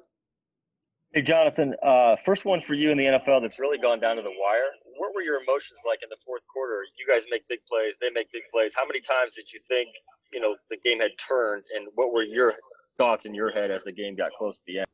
Hey, 1.14 1.22
Jonathan. 1.22 1.76
Uh, 1.84 2.16
first 2.26 2.44
one 2.44 2.62
for 2.62 2.74
you 2.74 2.90
in 2.90 2.98
the 2.98 3.06
NFL 3.06 3.42
that's 3.42 3.60
really 3.60 3.78
gone 3.78 4.00
down 4.00 4.16
to 4.16 4.24
the 4.24 4.30
wire. 4.30 4.72
What 4.98 5.14
were 5.14 5.22
your 5.22 5.42
emotions 5.42 5.80
like 5.88 6.00
in 6.02 6.10
the 6.10 6.18
fourth 6.26 6.42
quarter? 6.52 6.82
You 6.98 7.06
guys 7.08 7.26
make 7.30 7.48
big 7.48 7.60
plays. 7.70 7.98
They 8.02 8.10
make 8.10 8.32
big 8.32 8.44
plays. 8.52 8.74
How 8.76 8.86
many 8.86 9.00
times 9.00 9.36
did 9.36 9.46
you 9.54 9.60
think, 9.68 9.90
you 10.32 10.40
know, 10.40 10.56
the 10.72 10.78
game 10.84 11.00
had 11.02 11.12
turned, 11.20 11.64
and 11.76 11.88
what 11.94 12.12
were 12.12 12.24
your 12.24 12.54
thoughts 12.98 13.28
in 13.28 13.36
your 13.36 13.52
head 13.52 13.70
as 13.70 13.84
the 13.84 13.92
game 13.92 14.16
got 14.16 14.32
close 14.38 14.58
to 14.58 14.64
the 14.66 14.80
end? 14.80 14.88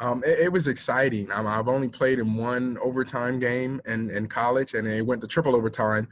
Um, 0.00 0.22
it, 0.24 0.40
it, 0.40 0.52
was 0.52 0.68
exciting. 0.68 1.30
Um, 1.30 1.46
I've 1.46 1.68
only 1.68 1.88
played 1.88 2.18
in 2.18 2.36
one 2.36 2.76
overtime 2.78 3.38
game 3.38 3.80
in, 3.86 4.10
in 4.10 4.28
college, 4.28 4.74
and 4.74 4.86
it 4.86 5.04
went 5.04 5.20
to 5.22 5.28
triple 5.28 5.54
overtime. 5.54 6.08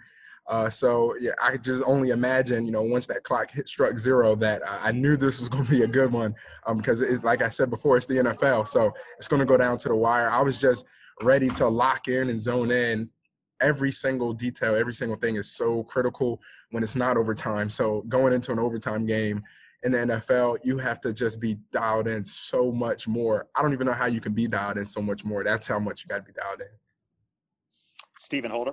Uh, 0.52 0.68
so 0.68 1.14
yeah, 1.18 1.30
I 1.42 1.50
could 1.50 1.64
just 1.64 1.82
only 1.86 2.10
imagine, 2.10 2.66
you 2.66 2.72
know, 2.72 2.82
once 2.82 3.06
that 3.06 3.22
clock 3.22 3.50
hit 3.50 3.66
struck 3.68 3.98
zero, 3.98 4.34
that 4.34 4.60
I, 4.68 4.88
I 4.88 4.92
knew 4.92 5.16
this 5.16 5.40
was 5.40 5.48
going 5.48 5.64
to 5.64 5.70
be 5.70 5.82
a 5.82 5.88
good 5.88 6.12
one 6.12 6.34
um, 6.66 6.76
because, 6.76 7.00
it, 7.00 7.24
like 7.24 7.40
I 7.40 7.48
said 7.48 7.70
before, 7.70 7.96
it's 7.96 8.04
the 8.04 8.16
NFL, 8.16 8.68
so 8.68 8.92
it's 9.16 9.28
going 9.28 9.40
to 9.40 9.46
go 9.46 9.56
down 9.56 9.78
to 9.78 9.88
the 9.88 9.96
wire. 9.96 10.28
I 10.28 10.42
was 10.42 10.58
just 10.58 10.84
ready 11.22 11.48
to 11.48 11.66
lock 11.66 12.06
in 12.08 12.28
and 12.28 12.38
zone 12.38 12.70
in. 12.70 13.08
Every 13.62 13.92
single 13.92 14.34
detail, 14.34 14.74
every 14.74 14.92
single 14.92 15.16
thing 15.16 15.36
is 15.36 15.50
so 15.50 15.84
critical 15.84 16.38
when 16.70 16.82
it's 16.82 16.96
not 16.96 17.16
overtime. 17.16 17.70
So 17.70 18.02
going 18.02 18.34
into 18.34 18.52
an 18.52 18.58
overtime 18.58 19.06
game 19.06 19.42
in 19.84 19.92
the 19.92 19.98
NFL, 19.98 20.58
you 20.64 20.76
have 20.76 21.00
to 21.00 21.14
just 21.14 21.40
be 21.40 21.56
dialed 21.70 22.08
in 22.08 22.26
so 22.26 22.70
much 22.70 23.08
more. 23.08 23.48
I 23.56 23.62
don't 23.62 23.72
even 23.72 23.86
know 23.86 23.94
how 23.94 24.06
you 24.06 24.20
can 24.20 24.34
be 24.34 24.48
dialed 24.48 24.76
in 24.76 24.84
so 24.84 25.00
much 25.00 25.24
more. 25.24 25.44
That's 25.44 25.66
how 25.66 25.78
much 25.78 26.04
you 26.04 26.08
got 26.08 26.26
to 26.26 26.30
be 26.30 26.38
dialed 26.38 26.60
in. 26.60 26.66
Stephen 28.18 28.50
Holder. 28.50 28.72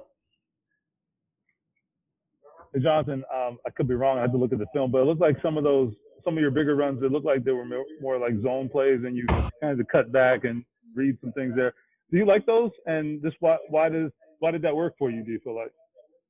Jonathan, 2.77 3.23
um, 3.33 3.57
I 3.65 3.69
could 3.71 3.87
be 3.87 3.95
wrong. 3.95 4.17
I 4.17 4.21
had 4.21 4.31
to 4.31 4.37
look 4.37 4.53
at 4.53 4.59
the 4.59 4.67
film, 4.73 4.91
but 4.91 4.99
it 4.99 5.05
looked 5.05 5.21
like 5.21 5.37
some 5.41 5.57
of 5.57 5.63
those, 5.63 5.93
some 6.23 6.35
of 6.35 6.41
your 6.41 6.51
bigger 6.51 6.75
runs, 6.75 7.01
it 7.01 7.11
looked 7.11 7.25
like 7.25 7.43
they 7.43 7.51
were 7.51 7.65
more 8.01 8.19
like 8.19 8.39
zone 8.41 8.69
plays, 8.69 8.99
and 9.05 9.15
you 9.15 9.25
kind 9.61 9.79
of 9.79 9.87
cut 9.87 10.11
back 10.11 10.43
and 10.43 10.63
read 10.95 11.17
some 11.21 11.31
things 11.31 11.53
there. 11.55 11.73
Do 12.11 12.17
you 12.17 12.25
like 12.25 12.45
those? 12.45 12.71
And 12.85 13.21
just 13.21 13.37
why, 13.39 13.57
why 13.69 13.89
does, 13.89 14.11
why 14.39 14.51
did 14.51 14.61
that 14.63 14.75
work 14.75 14.95
for 14.97 15.09
you? 15.09 15.23
Do 15.23 15.31
you 15.31 15.39
feel 15.43 15.55
like? 15.55 15.71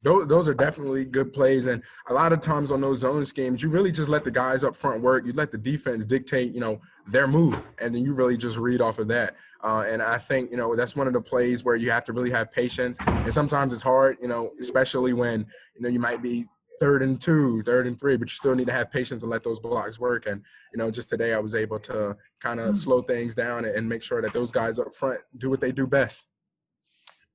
Those, 0.01 0.27
those 0.27 0.47
are 0.47 0.53
definitely 0.53 1.05
good 1.05 1.33
plays. 1.33 1.67
And 1.67 1.83
a 2.07 2.13
lot 2.13 2.31
of 2.31 2.39
times 2.39 2.71
on 2.71 2.81
those 2.81 2.99
zone 2.99 3.25
schemes, 3.25 3.61
you 3.61 3.69
really 3.69 3.91
just 3.91 4.09
let 4.09 4.23
the 4.23 4.31
guys 4.31 4.63
up 4.63 4.75
front 4.75 5.01
work. 5.01 5.25
You 5.25 5.33
let 5.33 5.51
the 5.51 5.57
defense 5.57 6.05
dictate, 6.05 6.53
you 6.53 6.61
know, 6.61 6.79
their 7.07 7.27
move, 7.27 7.61
and 7.79 7.93
then 7.93 8.03
you 8.03 8.13
really 8.13 8.37
just 8.37 8.57
read 8.57 8.81
off 8.81 8.99
of 8.99 9.07
that. 9.09 9.35
Uh, 9.61 9.85
and 9.87 10.01
I 10.01 10.17
think, 10.17 10.51
you 10.51 10.57
know, 10.57 10.75
that's 10.75 10.95
one 10.95 11.07
of 11.07 11.13
the 11.13 11.21
plays 11.21 11.65
where 11.65 11.75
you 11.75 11.91
have 11.91 12.05
to 12.05 12.13
really 12.13 12.29
have 12.31 12.49
patience. 12.51 12.97
And 13.05 13.33
sometimes 13.33 13.73
it's 13.73 13.81
hard, 13.81 14.17
you 14.21 14.27
know, 14.27 14.51
especially 14.59 15.11
when, 15.11 15.45
you 15.75 15.81
know, 15.81 15.89
you 15.89 15.99
might 15.99 16.23
be 16.23 16.45
third 16.79 17.03
and 17.03 17.19
two, 17.19 17.61
third 17.63 17.85
and 17.85 17.99
three, 17.99 18.15
but 18.15 18.29
you 18.29 18.33
still 18.33 18.55
need 18.55 18.67
to 18.67 18.73
have 18.73 18.89
patience 18.89 19.21
and 19.21 19.29
let 19.29 19.43
those 19.43 19.59
blocks 19.59 19.99
work. 19.99 20.27
And, 20.27 20.41
you 20.71 20.77
know, 20.77 20.89
just 20.89 21.09
today 21.09 21.33
I 21.33 21.39
was 21.39 21.55
able 21.55 21.79
to 21.79 22.15
kind 22.39 22.61
of 22.61 22.77
slow 22.77 23.01
things 23.01 23.35
down 23.35 23.65
and 23.65 23.89
make 23.89 24.01
sure 24.01 24.21
that 24.21 24.31
those 24.31 24.49
guys 24.51 24.79
up 24.79 24.95
front 24.95 25.19
do 25.37 25.49
what 25.49 25.59
they 25.59 25.73
do 25.73 25.85
best. 25.85 26.25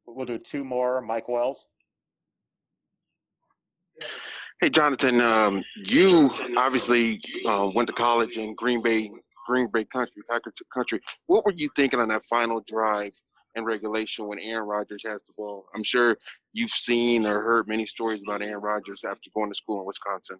We'll 0.07 0.25
do 0.25 0.39
two 0.39 0.65
more. 0.65 1.03
Mike 1.03 1.29
Wells. 1.29 1.67
Hey, 4.61 4.71
Jonathan, 4.71 5.21
um, 5.21 5.63
you 5.77 6.31
obviously 6.57 7.21
uh, 7.47 7.71
went 7.75 7.87
to 7.89 7.93
college 7.93 8.39
in 8.39 8.55
Green 8.55 8.83
Bay, 8.83 9.11
Green 9.47 9.69
Bay 9.73 9.85
country, 9.85 10.23
country. 10.73 11.01
What 11.27 11.45
were 11.45 11.53
you 11.53 11.69
thinking 11.77 12.01
on 12.01 12.09
that 12.09 12.25
final 12.25 12.63
drive 12.67 13.13
in 13.57 13.65
regulation 13.65 14.27
when 14.27 14.39
Aaron 14.39 14.67
Rodgers 14.67 15.03
has 15.07 15.23
the 15.25 15.33
ball? 15.37 15.67
I'm 15.75 15.85
sure 15.85 16.17
you've 16.53 16.71
seen 16.71 17.27
or 17.27 17.43
heard 17.43 17.69
many 17.69 17.85
stories 17.85 18.23
about 18.27 18.43
Aaron 18.43 18.63
Rodgers 18.63 19.05
after 19.05 19.29
going 19.35 19.51
to 19.51 19.55
school 19.55 19.81
in 19.81 19.87
Wisconsin. 19.87 20.39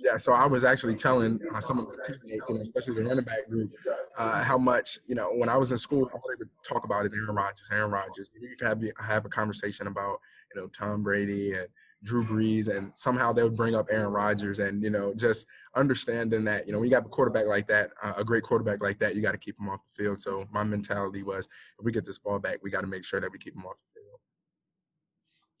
Yeah, 0.00 0.16
so 0.16 0.32
I 0.32 0.46
was 0.46 0.62
actually 0.62 0.94
telling 0.94 1.40
uh, 1.52 1.60
some 1.60 1.80
of 1.80 1.88
my 1.88 1.94
teammates, 2.04 2.48
and 2.48 2.62
especially 2.62 3.02
the 3.02 3.08
running 3.08 3.24
back 3.24 3.48
group, 3.48 3.72
uh, 4.16 4.44
how 4.44 4.56
much 4.56 4.98
you 5.08 5.16
know 5.16 5.28
when 5.34 5.48
I 5.48 5.56
was 5.56 5.72
in 5.72 5.78
school, 5.78 6.08
all 6.12 6.22
they 6.28 6.36
would 6.38 6.48
talk 6.66 6.84
about 6.84 7.04
is 7.04 7.14
Aaron 7.14 7.34
Rodgers, 7.34 7.68
Aaron 7.72 7.90
Rodgers. 7.90 8.30
You 8.40 8.48
could 8.56 8.66
have 8.66 8.80
have 9.00 9.24
a 9.24 9.28
conversation 9.28 9.88
about 9.88 10.20
you 10.54 10.60
know 10.60 10.68
Tom 10.68 11.02
Brady 11.02 11.54
and 11.54 11.66
Drew 12.04 12.24
Brees, 12.24 12.74
and 12.74 12.92
somehow 12.94 13.32
they 13.32 13.42
would 13.42 13.56
bring 13.56 13.74
up 13.74 13.88
Aaron 13.90 14.12
Rodgers, 14.12 14.60
and 14.60 14.82
you 14.82 14.90
know 14.90 15.12
just 15.14 15.46
understanding 15.74 16.44
that 16.44 16.66
you 16.66 16.72
know 16.72 16.78
when 16.78 16.86
you 16.88 16.94
got 16.94 17.04
a 17.04 17.08
quarterback 17.08 17.46
like 17.46 17.66
that, 17.68 17.90
uh, 18.02 18.14
a 18.16 18.24
great 18.24 18.44
quarterback 18.44 18.82
like 18.82 18.98
that, 19.00 19.16
you 19.16 19.22
got 19.22 19.32
to 19.32 19.38
keep 19.38 19.58
him 19.58 19.68
off 19.68 19.80
the 19.96 20.04
field. 20.04 20.20
So 20.20 20.46
my 20.52 20.62
mentality 20.62 21.22
was, 21.22 21.48
if 21.78 21.84
we 21.84 21.92
get 21.92 22.04
this 22.04 22.18
ball 22.18 22.38
back, 22.38 22.58
we 22.62 22.70
got 22.70 22.82
to 22.82 22.86
make 22.86 23.04
sure 23.04 23.20
that 23.20 23.30
we 23.30 23.38
keep 23.38 23.56
him 23.56 23.66
off 23.66 23.78
the 23.78 24.00
field. 24.00 24.20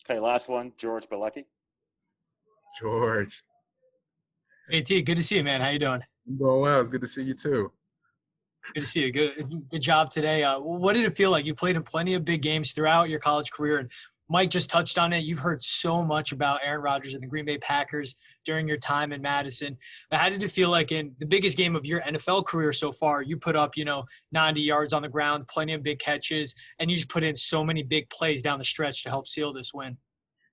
Okay, 0.08 0.20
last 0.20 0.48
one, 0.48 0.72
George 0.78 1.08
Bilecki. 1.08 1.44
George. 2.78 3.42
Hey 4.70 4.82
T, 4.82 5.02
good 5.02 5.16
to 5.16 5.22
see 5.22 5.36
you, 5.36 5.44
man. 5.44 5.60
How 5.60 5.70
you 5.70 5.78
doing? 5.78 6.02
I'm 6.28 6.38
doing 6.38 6.60
well. 6.60 6.80
It's 6.80 6.90
good 6.90 7.00
to 7.00 7.08
see 7.08 7.22
you 7.22 7.34
too. 7.34 7.72
Good 8.74 8.80
to 8.80 8.86
see 8.86 9.00
you. 9.00 9.12
Good, 9.12 9.68
good 9.70 9.82
job 9.82 10.10
today. 10.10 10.44
Uh, 10.44 10.60
what 10.60 10.92
did 10.92 11.04
it 11.04 11.16
feel 11.16 11.30
like? 11.30 11.44
You 11.46 11.54
played 11.54 11.74
in 11.74 11.82
plenty 11.82 12.14
of 12.14 12.24
big 12.24 12.42
games 12.42 12.72
throughout 12.72 13.08
your 13.08 13.18
college 13.18 13.50
career, 13.50 13.78
and 13.78 13.90
Mike 14.28 14.50
just 14.50 14.68
touched 14.68 14.98
on 14.98 15.12
it. 15.12 15.24
You've 15.24 15.38
heard 15.38 15.62
so 15.62 16.02
much 16.02 16.32
about 16.32 16.60
Aaron 16.62 16.82
Rodgers 16.82 17.14
and 17.14 17.22
the 17.22 17.26
Green 17.26 17.44
Bay 17.44 17.58
Packers 17.58 18.14
during 18.44 18.68
your 18.68 18.76
time 18.76 19.12
in 19.12 19.22
Madison. 19.22 19.76
But 20.10 20.20
how 20.20 20.28
did 20.28 20.42
it 20.42 20.50
feel 20.50 20.70
like 20.70 20.92
in 20.92 21.14
the 21.18 21.26
biggest 21.26 21.56
game 21.56 21.74
of 21.74 21.86
your 21.86 22.00
NFL 22.02 22.46
career 22.46 22.72
so 22.72 22.92
far? 22.92 23.22
You 23.22 23.36
put 23.36 23.56
up, 23.56 23.76
you 23.76 23.84
know, 23.84 24.04
90 24.32 24.60
yards 24.60 24.92
on 24.92 25.02
the 25.02 25.08
ground, 25.08 25.48
plenty 25.48 25.72
of 25.72 25.82
big 25.82 25.98
catches, 25.98 26.54
and 26.78 26.90
you 26.90 26.96
just 26.96 27.08
put 27.08 27.22
in 27.22 27.34
so 27.34 27.64
many 27.64 27.82
big 27.82 28.08
plays 28.10 28.42
down 28.42 28.58
the 28.58 28.64
stretch 28.64 29.02
to 29.04 29.08
help 29.08 29.28
seal 29.28 29.52
this 29.52 29.72
win 29.72 29.96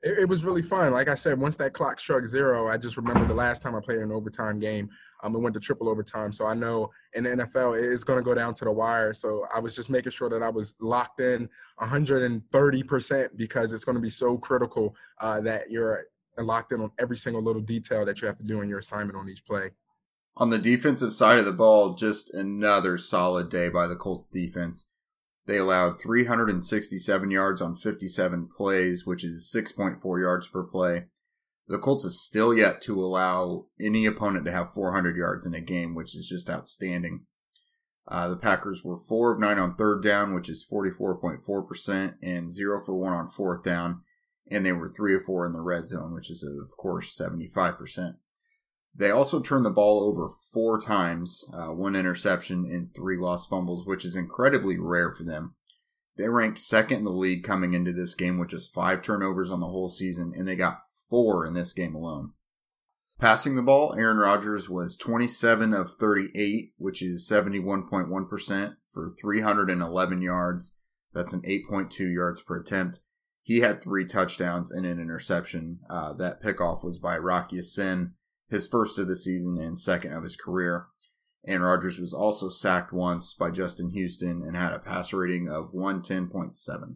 it, 0.01 0.19
it, 0.19 0.29
was 0.29 0.45
really 0.45 0.61
fun. 0.61 0.93
Like 0.93 1.07
I 1.07 1.15
said, 1.15 1.39
once 1.39 1.55
that 1.57 1.73
clock 1.73 1.99
struck 1.99 2.25
zero, 2.25 2.67
I 2.67 2.77
just 2.77 2.97
remember 2.97 3.25
the 3.25 3.33
last 3.33 3.61
time 3.61 3.75
I 3.75 3.79
played 3.79 3.99
an 3.99 4.11
overtime 4.11 4.59
game. 4.59 4.89
Um, 5.23 5.35
it 5.35 5.39
went 5.39 5.53
to 5.55 5.59
triple 5.59 5.89
overtime. 5.89 6.31
So 6.31 6.45
I 6.45 6.53
know 6.53 6.91
in 7.13 7.23
the 7.23 7.31
NFL, 7.31 7.81
it's 7.81 8.03
going 8.03 8.19
to 8.19 8.23
go 8.23 8.35
down 8.35 8.53
to 8.55 8.65
the 8.65 8.71
wire. 8.71 9.13
So 9.13 9.45
I 9.53 9.59
was 9.59 9.75
just 9.75 9.89
making 9.89 10.11
sure 10.11 10.29
that 10.29 10.43
I 10.43 10.49
was 10.49 10.75
locked 10.79 11.19
in 11.19 11.49
130% 11.79 13.29
because 13.35 13.73
it's 13.73 13.83
going 13.83 13.95
to 13.95 14.01
be 14.01 14.09
so 14.09 14.37
critical 14.37 14.95
uh, 15.19 15.41
that 15.41 15.71
you're 15.71 16.05
locked 16.37 16.71
in 16.71 16.81
on 16.81 16.91
every 16.99 17.17
single 17.17 17.41
little 17.41 17.61
detail 17.61 18.05
that 18.05 18.21
you 18.21 18.27
have 18.27 18.37
to 18.37 18.45
do 18.45 18.61
in 18.61 18.69
your 18.69 18.79
assignment 18.79 19.17
on 19.17 19.29
each 19.29 19.45
play. 19.45 19.71
On 20.37 20.49
the 20.49 20.59
defensive 20.59 21.13
side 21.13 21.39
of 21.39 21.45
the 21.45 21.53
ball, 21.53 21.93
just 21.93 22.33
another 22.33 22.97
solid 22.97 23.49
day 23.49 23.69
by 23.69 23.87
the 23.87 23.95
Colts 23.95 24.27
defense. 24.27 24.85
They 25.45 25.57
allowed 25.57 26.01
367 26.01 27.31
yards 27.31 27.61
on 27.61 27.75
57 27.75 28.49
plays, 28.55 29.05
which 29.05 29.23
is 29.23 29.51
6.4 29.55 30.19
yards 30.19 30.47
per 30.47 30.63
play. 30.63 31.05
The 31.67 31.79
Colts 31.79 32.03
have 32.03 32.13
still 32.13 32.53
yet 32.53 32.81
to 32.83 33.03
allow 33.03 33.65
any 33.79 34.05
opponent 34.05 34.45
to 34.45 34.51
have 34.51 34.73
400 34.73 35.15
yards 35.15 35.45
in 35.45 35.53
a 35.53 35.61
game, 35.61 35.95
which 35.95 36.15
is 36.15 36.27
just 36.27 36.49
outstanding. 36.49 37.25
Uh, 38.07 38.27
the 38.27 38.37
Packers 38.37 38.83
were 38.83 38.97
4 38.97 39.33
of 39.33 39.39
9 39.39 39.57
on 39.57 39.75
third 39.75 40.03
down, 40.03 40.35
which 40.35 40.49
is 40.49 40.65
44.4%, 40.71 42.15
and 42.21 42.53
0 42.53 42.81
for 42.85 42.93
1 42.93 43.13
on 43.13 43.27
fourth 43.27 43.63
down, 43.63 44.01
and 44.49 44.63
they 44.63 44.73
were 44.73 44.89
3 44.89 45.15
of 45.15 45.23
4 45.23 45.47
in 45.47 45.53
the 45.53 45.61
red 45.61 45.87
zone, 45.87 46.13
which 46.13 46.29
is, 46.29 46.43
of 46.43 46.77
course, 46.77 47.17
75%. 47.17 48.15
They 48.97 49.11
also 49.11 49.41
turned 49.41 49.65
the 49.65 49.71
ball 49.71 50.03
over 50.03 50.29
four 50.53 50.79
times, 50.79 51.43
uh, 51.53 51.67
one 51.73 51.95
interception 51.95 52.65
and 52.65 52.93
three 52.93 53.17
lost 53.17 53.49
fumbles, 53.49 53.85
which 53.85 54.05
is 54.05 54.15
incredibly 54.15 54.77
rare 54.77 55.11
for 55.11 55.23
them. 55.23 55.55
They 56.17 56.29
ranked 56.29 56.59
second 56.59 56.99
in 56.99 57.03
the 57.03 57.11
league 57.11 57.43
coming 57.43 57.73
into 57.73 57.91
this 57.91 58.15
game 58.15 58.37
with 58.37 58.49
just 58.49 58.73
five 58.73 59.01
turnovers 59.01 59.51
on 59.51 59.59
the 59.59 59.67
whole 59.67 59.89
season, 59.89 60.33
and 60.35 60.47
they 60.47 60.55
got 60.55 60.79
four 61.09 61.45
in 61.45 61.53
this 61.53 61.73
game 61.73 61.93
alone. 61.93 62.31
Passing 63.19 63.55
the 63.55 63.61
ball, 63.61 63.93
Aaron 63.95 64.17
Rodgers 64.17 64.69
was 64.69 64.95
27 64.95 65.73
of 65.73 65.91
38, 65.91 66.73
which 66.77 67.01
is 67.01 67.29
71.1% 67.29 68.75
for 68.93 69.09
311 69.09 70.21
yards. 70.21 70.77
That's 71.13 71.33
an 71.33 71.41
8.2 71.41 72.13
yards 72.13 72.41
per 72.41 72.59
attempt. 72.59 72.99
He 73.41 73.59
had 73.59 73.81
three 73.81 74.05
touchdowns 74.05 74.71
and 74.71 74.85
an 74.85 74.99
interception. 74.99 75.79
Uh, 75.89 76.13
that 76.13 76.41
pickoff 76.41 76.83
was 76.83 76.97
by 76.97 77.17
Rock 77.17 77.51
Ya-Sin 77.51 78.13
his 78.49 78.67
first 78.67 78.99
of 78.99 79.07
the 79.07 79.15
season 79.15 79.57
and 79.59 79.77
second 79.77 80.13
of 80.13 80.23
his 80.23 80.35
career. 80.35 80.87
And 81.43 81.63
Rodgers 81.63 81.99
was 81.99 82.13
also 82.13 82.49
sacked 82.49 82.91
once 82.91 83.33
by 83.33 83.51
Justin 83.51 83.91
Houston 83.91 84.41
and 84.41 84.55
had 84.55 84.73
a 84.73 84.79
passer 84.79 85.17
rating 85.17 85.47
of 85.47 85.73
110.7. 85.73 86.95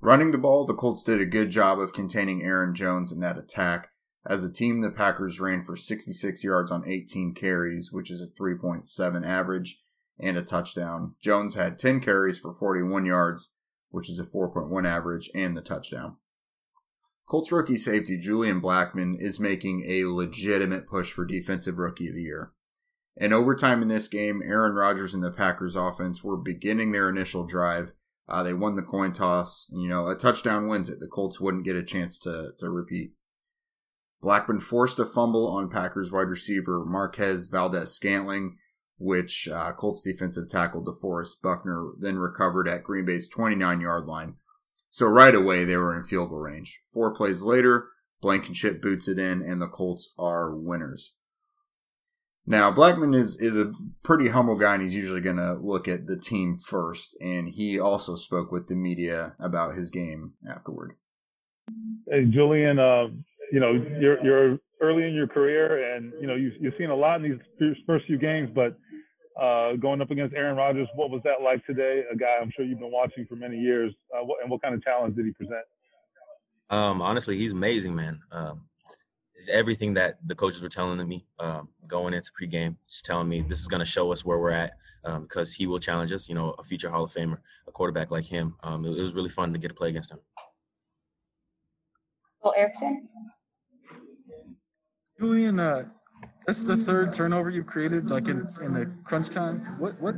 Running 0.00 0.30
the 0.30 0.38
ball, 0.38 0.64
the 0.64 0.74
Colts 0.74 1.02
did 1.02 1.20
a 1.20 1.26
good 1.26 1.50
job 1.50 1.80
of 1.80 1.92
containing 1.92 2.42
Aaron 2.42 2.74
Jones 2.74 3.10
in 3.10 3.20
that 3.20 3.38
attack. 3.38 3.88
As 4.26 4.44
a 4.44 4.52
team, 4.52 4.80
the 4.80 4.90
Packers 4.90 5.40
ran 5.40 5.64
for 5.64 5.76
66 5.76 6.44
yards 6.44 6.70
on 6.70 6.86
18 6.86 7.34
carries, 7.34 7.90
which 7.90 8.10
is 8.10 8.20
a 8.20 8.40
3.7 8.40 9.26
average, 9.26 9.80
and 10.20 10.36
a 10.36 10.42
touchdown. 10.42 11.14
Jones 11.20 11.54
had 11.54 11.78
10 11.78 12.00
carries 12.00 12.38
for 12.38 12.52
41 12.52 13.06
yards, 13.06 13.52
which 13.90 14.10
is 14.10 14.20
a 14.20 14.24
4.1 14.24 14.86
average, 14.86 15.30
and 15.34 15.56
the 15.56 15.62
touchdown. 15.62 16.16
Colts 17.28 17.52
rookie 17.52 17.76
safety 17.76 18.16
Julian 18.16 18.58
Blackmon 18.58 19.20
is 19.20 19.38
making 19.38 19.84
a 19.86 20.06
legitimate 20.06 20.88
push 20.88 21.12
for 21.12 21.26
Defensive 21.26 21.76
Rookie 21.76 22.08
of 22.08 22.14
the 22.14 22.22
Year. 22.22 22.52
And 23.18 23.34
overtime 23.34 23.82
in 23.82 23.88
this 23.88 24.08
game, 24.08 24.40
Aaron 24.42 24.74
Rodgers 24.74 25.12
and 25.12 25.22
the 25.22 25.30
Packers 25.30 25.76
offense 25.76 26.24
were 26.24 26.38
beginning 26.38 26.92
their 26.92 27.10
initial 27.10 27.44
drive. 27.44 27.92
Uh, 28.28 28.42
they 28.42 28.54
won 28.54 28.76
the 28.76 28.82
coin 28.82 29.12
toss. 29.12 29.66
You 29.70 29.88
know, 29.88 30.06
a 30.06 30.14
touchdown 30.14 30.68
wins 30.68 30.88
it. 30.88 31.00
The 31.00 31.06
Colts 31.06 31.38
wouldn't 31.38 31.64
get 31.64 31.76
a 31.76 31.82
chance 31.82 32.18
to, 32.20 32.52
to 32.58 32.70
repeat. 32.70 33.12
Blackmon 34.22 34.62
forced 34.62 34.98
a 34.98 35.04
fumble 35.04 35.48
on 35.48 35.68
Packers 35.68 36.10
wide 36.10 36.28
receiver 36.28 36.82
Marquez 36.86 37.48
Valdes 37.48 37.92
Scantling, 37.92 38.56
which 38.96 39.48
uh, 39.48 39.72
Colts 39.72 40.02
defensive 40.02 40.48
tackle 40.48 40.82
DeForest 40.82 41.42
Buckner 41.42 41.90
then 42.00 42.16
recovered 42.16 42.68
at 42.68 42.84
Green 42.84 43.04
Bay's 43.04 43.28
29 43.28 43.80
yard 43.80 44.06
line 44.06 44.36
so 44.90 45.06
right 45.06 45.34
away 45.34 45.64
they 45.64 45.76
were 45.76 45.96
in 45.96 46.04
field 46.04 46.30
goal 46.30 46.38
range. 46.38 46.80
Four 46.92 47.14
plays 47.14 47.42
later, 47.42 47.88
Blankenship 48.20 48.82
boots 48.82 49.08
it 49.08 49.18
in, 49.18 49.42
and 49.42 49.60
the 49.60 49.68
Colts 49.68 50.12
are 50.18 50.54
winners. 50.54 51.14
Now 52.46 52.72
Blackmon 52.72 53.14
is 53.14 53.38
is 53.40 53.56
a 53.56 53.72
pretty 54.02 54.28
humble 54.28 54.56
guy, 54.56 54.74
and 54.74 54.82
he's 54.82 54.94
usually 54.94 55.20
going 55.20 55.36
to 55.36 55.52
look 55.54 55.86
at 55.86 56.06
the 56.06 56.16
team 56.16 56.56
first. 56.56 57.16
And 57.20 57.50
he 57.50 57.78
also 57.78 58.16
spoke 58.16 58.50
with 58.50 58.68
the 58.68 58.74
media 58.74 59.34
about 59.38 59.74
his 59.74 59.90
game 59.90 60.32
afterward. 60.48 60.94
Hey 62.10 62.24
Julian, 62.24 62.78
uh, 62.78 63.08
you 63.52 63.60
know 63.60 63.72
you're 64.00 64.24
you're 64.24 64.58
early 64.80 65.06
in 65.06 65.14
your 65.14 65.26
career, 65.26 65.94
and 65.94 66.12
you 66.20 66.26
know 66.26 66.34
you've, 66.34 66.54
you've 66.58 66.74
seen 66.78 66.88
a 66.88 66.96
lot 66.96 67.22
in 67.22 67.38
these 67.58 67.76
first 67.86 68.06
few 68.06 68.18
games, 68.18 68.48
but 68.54 68.78
uh, 69.38 69.76
going 69.76 70.00
up 70.00 70.10
against 70.10 70.34
Aaron 70.34 70.56
Rodgers. 70.56 70.88
What 70.94 71.10
was 71.10 71.22
that 71.24 71.42
like 71.42 71.64
today? 71.66 72.02
A 72.12 72.16
guy 72.16 72.38
I'm 72.40 72.50
sure 72.54 72.64
you've 72.64 72.80
been 72.80 72.90
watching 72.90 73.26
for 73.26 73.36
many 73.36 73.58
years. 73.58 73.92
Uh, 74.14 74.24
what, 74.24 74.42
and 74.42 74.50
what 74.50 74.62
kind 74.62 74.74
of 74.74 74.82
challenge 74.82 75.16
did 75.16 75.26
he 75.26 75.32
present? 75.32 75.64
Um, 76.70 77.00
honestly, 77.00 77.38
he's 77.38 77.52
amazing, 77.52 77.94
man. 77.94 78.20
Um, 78.30 78.62
it's 79.34 79.48
everything 79.48 79.94
that 79.94 80.18
the 80.26 80.34
coaches 80.34 80.62
were 80.62 80.68
telling 80.68 81.06
me 81.06 81.24
um, 81.38 81.68
going 81.86 82.12
into 82.12 82.30
pregame, 82.32 82.74
just 82.88 83.04
telling 83.04 83.28
me 83.28 83.42
this 83.42 83.60
is 83.60 83.68
going 83.68 83.78
to 83.78 83.86
show 83.86 84.10
us 84.10 84.24
where 84.24 84.38
we're 84.38 84.50
at 84.50 84.72
because 85.20 85.50
um, 85.50 85.54
he 85.56 85.66
will 85.66 85.78
challenge 85.78 86.12
us. 86.12 86.28
You 86.28 86.34
know, 86.34 86.54
a 86.58 86.64
future 86.64 86.90
Hall 86.90 87.04
of 87.04 87.12
Famer, 87.12 87.38
a 87.68 87.70
quarterback 87.70 88.10
like 88.10 88.24
him. 88.24 88.56
Um, 88.64 88.84
it, 88.84 88.98
it, 88.98 89.00
was 89.00 89.14
really 89.14 89.28
fun 89.28 89.52
to 89.52 89.58
get 89.58 89.68
to 89.68 89.74
play 89.74 89.90
against 89.90 90.10
him. 90.10 90.18
Well, 92.42 92.54
Erickson. 92.56 93.06
Julian, 95.20 95.58
uh, 95.58 95.84
that's 96.48 96.64
the 96.64 96.78
third 96.78 97.12
turnover 97.12 97.50
you've 97.50 97.66
created, 97.66 98.10
like 98.10 98.26
in, 98.26 98.38
in 98.62 98.72
the 98.72 98.90
crunch 99.04 99.28
time. 99.28 99.58
What 99.78 99.92
what 100.00 100.14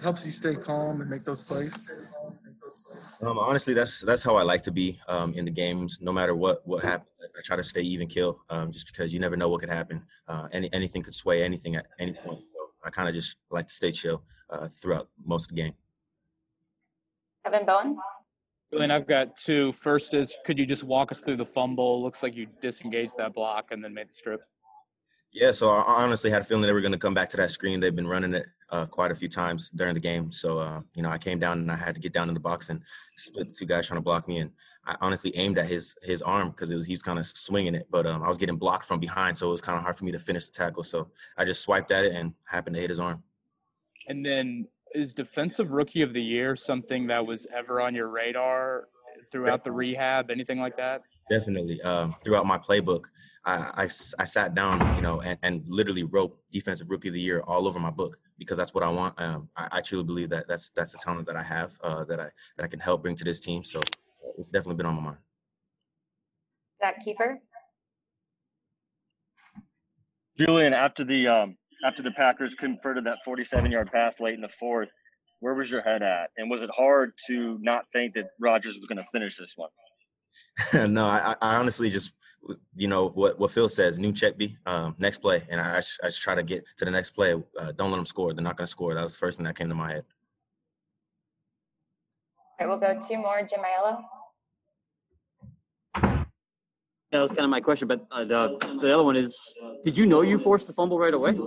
helps 0.00 0.24
you 0.24 0.30
stay 0.30 0.54
calm 0.54 1.00
and 1.00 1.10
make 1.10 1.24
those 1.24 1.44
plays? 1.48 2.14
Um, 3.26 3.36
honestly, 3.36 3.74
that's 3.74 4.00
that's 4.02 4.22
how 4.22 4.36
I 4.36 4.44
like 4.44 4.62
to 4.62 4.70
be 4.70 5.00
um, 5.08 5.34
in 5.34 5.44
the 5.44 5.50
games. 5.50 5.98
No 6.00 6.12
matter 6.12 6.36
what 6.36 6.64
what 6.68 6.84
happens, 6.84 7.08
I 7.36 7.40
try 7.42 7.56
to 7.56 7.64
stay 7.64 7.80
even 7.80 8.06
kill, 8.06 8.38
um, 8.48 8.70
just 8.70 8.86
because 8.86 9.12
you 9.12 9.18
never 9.18 9.36
know 9.36 9.48
what 9.48 9.58
could 9.58 9.70
happen. 9.70 10.04
Uh, 10.28 10.46
any 10.52 10.72
anything 10.72 11.02
could 11.02 11.14
sway 11.14 11.42
anything 11.42 11.74
at 11.74 11.86
any 11.98 12.12
point. 12.12 12.44
So 12.54 12.60
I 12.84 12.90
kind 12.90 13.08
of 13.08 13.14
just 13.16 13.38
like 13.50 13.66
to 13.66 13.74
stay 13.74 13.90
chill 13.90 14.22
uh, 14.50 14.68
throughout 14.68 15.08
most 15.24 15.50
of 15.50 15.56
the 15.56 15.62
game. 15.62 15.74
Kevin 17.44 17.66
Bowen. 17.66 17.98
Julian, 18.70 18.92
I've 18.92 19.08
got 19.08 19.36
two. 19.36 19.72
First 19.72 20.14
is, 20.14 20.36
could 20.46 20.60
you 20.60 20.64
just 20.64 20.84
walk 20.84 21.10
us 21.10 21.20
through 21.22 21.38
the 21.38 21.44
fumble? 21.44 22.00
Looks 22.00 22.22
like 22.22 22.36
you 22.36 22.46
disengaged 22.60 23.14
that 23.18 23.34
block 23.34 23.72
and 23.72 23.82
then 23.82 23.92
made 23.92 24.08
the 24.08 24.14
strip. 24.14 24.42
Yeah, 25.32 25.50
so 25.50 25.70
I 25.70 26.02
honestly 26.02 26.30
had 26.30 26.42
a 26.42 26.44
feeling 26.44 26.62
they 26.62 26.72
were 26.72 26.82
going 26.82 26.92
to 26.92 26.98
come 26.98 27.14
back 27.14 27.30
to 27.30 27.38
that 27.38 27.50
screen. 27.50 27.80
They've 27.80 27.94
been 27.94 28.06
running 28.06 28.34
it 28.34 28.46
uh, 28.68 28.84
quite 28.84 29.10
a 29.10 29.14
few 29.14 29.28
times 29.28 29.70
during 29.70 29.94
the 29.94 30.00
game. 30.00 30.30
So, 30.30 30.58
uh, 30.58 30.80
you 30.94 31.02
know, 31.02 31.08
I 31.08 31.16
came 31.16 31.38
down 31.38 31.58
and 31.58 31.70
I 31.70 31.76
had 31.76 31.94
to 31.94 32.00
get 32.00 32.12
down 32.12 32.28
in 32.28 32.34
the 32.34 32.40
box 32.40 32.68
and 32.68 32.82
split 33.16 33.48
the 33.48 33.54
two 33.54 33.64
guys 33.64 33.86
trying 33.86 33.96
to 33.96 34.02
block 34.02 34.28
me. 34.28 34.38
And 34.38 34.50
I 34.84 34.96
honestly 35.00 35.34
aimed 35.36 35.58
at 35.58 35.66
his 35.66 35.94
his 36.02 36.22
arm 36.22 36.50
because 36.50 36.70
it 36.70 36.74
was 36.74 36.84
he's 36.84 37.02
kind 37.02 37.18
of 37.18 37.24
swinging 37.24 37.74
it, 37.74 37.86
but 37.90 38.06
um, 38.06 38.22
I 38.22 38.28
was 38.28 38.36
getting 38.36 38.56
blocked 38.56 38.84
from 38.84 38.98
behind, 38.98 39.36
so 39.36 39.48
it 39.48 39.52
was 39.52 39.60
kind 39.60 39.76
of 39.76 39.84
hard 39.84 39.96
for 39.96 40.04
me 40.04 40.12
to 40.12 40.18
finish 40.18 40.46
the 40.46 40.52
tackle. 40.52 40.82
So 40.82 41.08
I 41.38 41.44
just 41.44 41.62
swiped 41.62 41.92
at 41.92 42.04
it 42.04 42.14
and 42.14 42.34
happened 42.44 42.74
to 42.74 42.80
hit 42.80 42.90
his 42.90 42.98
arm. 42.98 43.22
And 44.08 44.26
then, 44.26 44.66
is 44.94 45.14
defensive 45.14 45.72
rookie 45.72 46.02
of 46.02 46.12
the 46.12 46.22
year 46.22 46.56
something 46.56 47.06
that 47.06 47.24
was 47.24 47.46
ever 47.54 47.80
on 47.80 47.94
your 47.94 48.08
radar 48.08 48.88
throughout 49.30 49.62
the 49.62 49.70
rehab? 49.70 50.30
Anything 50.30 50.58
like 50.58 50.76
that? 50.76 51.02
Definitely. 51.30 51.80
Um, 51.82 52.16
throughout 52.24 52.44
my 52.44 52.58
playbook, 52.58 53.04
I, 53.44 53.54
I, 53.54 53.82
I, 53.84 54.24
sat 54.24 54.54
down, 54.54 54.94
you 54.94 55.02
know, 55.02 55.20
and, 55.20 55.38
and 55.42 55.64
literally 55.66 56.04
wrote 56.04 56.38
defensive 56.52 56.90
rookie 56.90 57.08
of 57.08 57.14
the 57.14 57.20
year 57.20 57.40
all 57.40 57.66
over 57.66 57.80
my 57.80 57.90
book 57.90 58.18
because 58.38 58.56
that's 58.56 58.72
what 58.72 58.84
I 58.84 58.88
want. 58.88 59.20
Um, 59.20 59.48
I, 59.56 59.68
I, 59.72 59.80
truly 59.80 60.04
believe 60.04 60.30
that 60.30 60.46
that's 60.46 60.68
that's 60.70 60.92
the 60.92 60.98
talent 60.98 61.26
that 61.26 61.36
I 61.36 61.42
have 61.42 61.76
uh, 61.82 62.04
that 62.04 62.20
I 62.20 62.28
that 62.56 62.64
I 62.64 62.68
can 62.68 62.78
help 62.78 63.02
bring 63.02 63.16
to 63.16 63.24
this 63.24 63.40
team. 63.40 63.64
So 63.64 63.80
it's 64.38 64.50
definitely 64.50 64.76
been 64.76 64.86
on 64.86 64.94
my 64.94 65.02
mind. 65.02 65.18
Zak 66.80 67.04
Keefer. 67.04 67.38
Julian, 70.38 70.72
after 70.72 71.04
the 71.04 71.26
um, 71.26 71.56
after 71.84 72.02
the 72.02 72.12
Packers 72.12 72.54
converted 72.54 73.04
that 73.04 73.18
47-yard 73.26 73.90
pass 73.90 74.20
late 74.20 74.34
in 74.34 74.40
the 74.40 74.48
fourth, 74.58 74.88
where 75.40 75.54
was 75.54 75.70
your 75.70 75.82
head 75.82 76.02
at? 76.02 76.30
And 76.36 76.48
was 76.48 76.62
it 76.62 76.70
hard 76.70 77.12
to 77.26 77.58
not 77.60 77.84
think 77.92 78.14
that 78.14 78.30
Rodgers 78.40 78.78
was 78.78 78.86
going 78.86 78.98
to 78.98 79.06
finish 79.12 79.36
this 79.36 79.54
one? 79.56 79.70
no, 80.92 81.06
I, 81.06 81.34
I, 81.42 81.56
honestly 81.56 81.90
just, 81.90 82.12
you 82.74 82.88
know, 82.88 83.08
what, 83.10 83.38
what 83.38 83.50
Phil 83.50 83.68
says, 83.68 83.98
new 83.98 84.12
check 84.12 84.36
B, 84.36 84.56
um, 84.66 84.94
next 84.98 85.18
play. 85.18 85.46
And 85.48 85.60
I, 85.60 85.74
I, 85.74 85.76
just, 85.76 86.00
I 86.02 86.10
try 86.10 86.34
to 86.34 86.42
get 86.42 86.64
to 86.78 86.84
the 86.84 86.90
next 86.90 87.10
play. 87.10 87.34
Uh, 87.58 87.72
don't 87.72 87.90
let 87.90 87.96
them 87.96 88.06
score. 88.06 88.32
They're 88.32 88.42
not 88.42 88.56
going 88.56 88.66
to 88.66 88.70
score. 88.70 88.94
That 88.94 89.02
was 89.02 89.12
the 89.12 89.18
first 89.18 89.38
thing 89.38 89.44
that 89.46 89.56
came 89.56 89.68
to 89.68 89.74
my 89.74 89.92
head. 89.92 90.04
All 92.60 92.66
right, 92.66 92.68
we'll 92.68 92.78
go 92.78 93.00
two 93.00 93.18
more. 93.18 93.42
Jim 93.42 93.60
Ayello. 93.60 94.02
Yeah, 97.12 97.18
that 97.18 97.22
was 97.22 97.32
kind 97.32 97.44
of 97.44 97.50
my 97.50 97.60
question. 97.60 97.88
But 97.88 98.06
uh, 98.10 98.24
the, 98.24 98.78
the 98.80 98.92
other 98.92 99.02
one 99.02 99.16
is, 99.16 99.36
did 99.84 99.98
you 99.98 100.06
know 100.06 100.22
you 100.22 100.38
forced 100.38 100.66
the 100.66 100.72
fumble 100.72 100.98
right 100.98 101.12
away? 101.12 101.38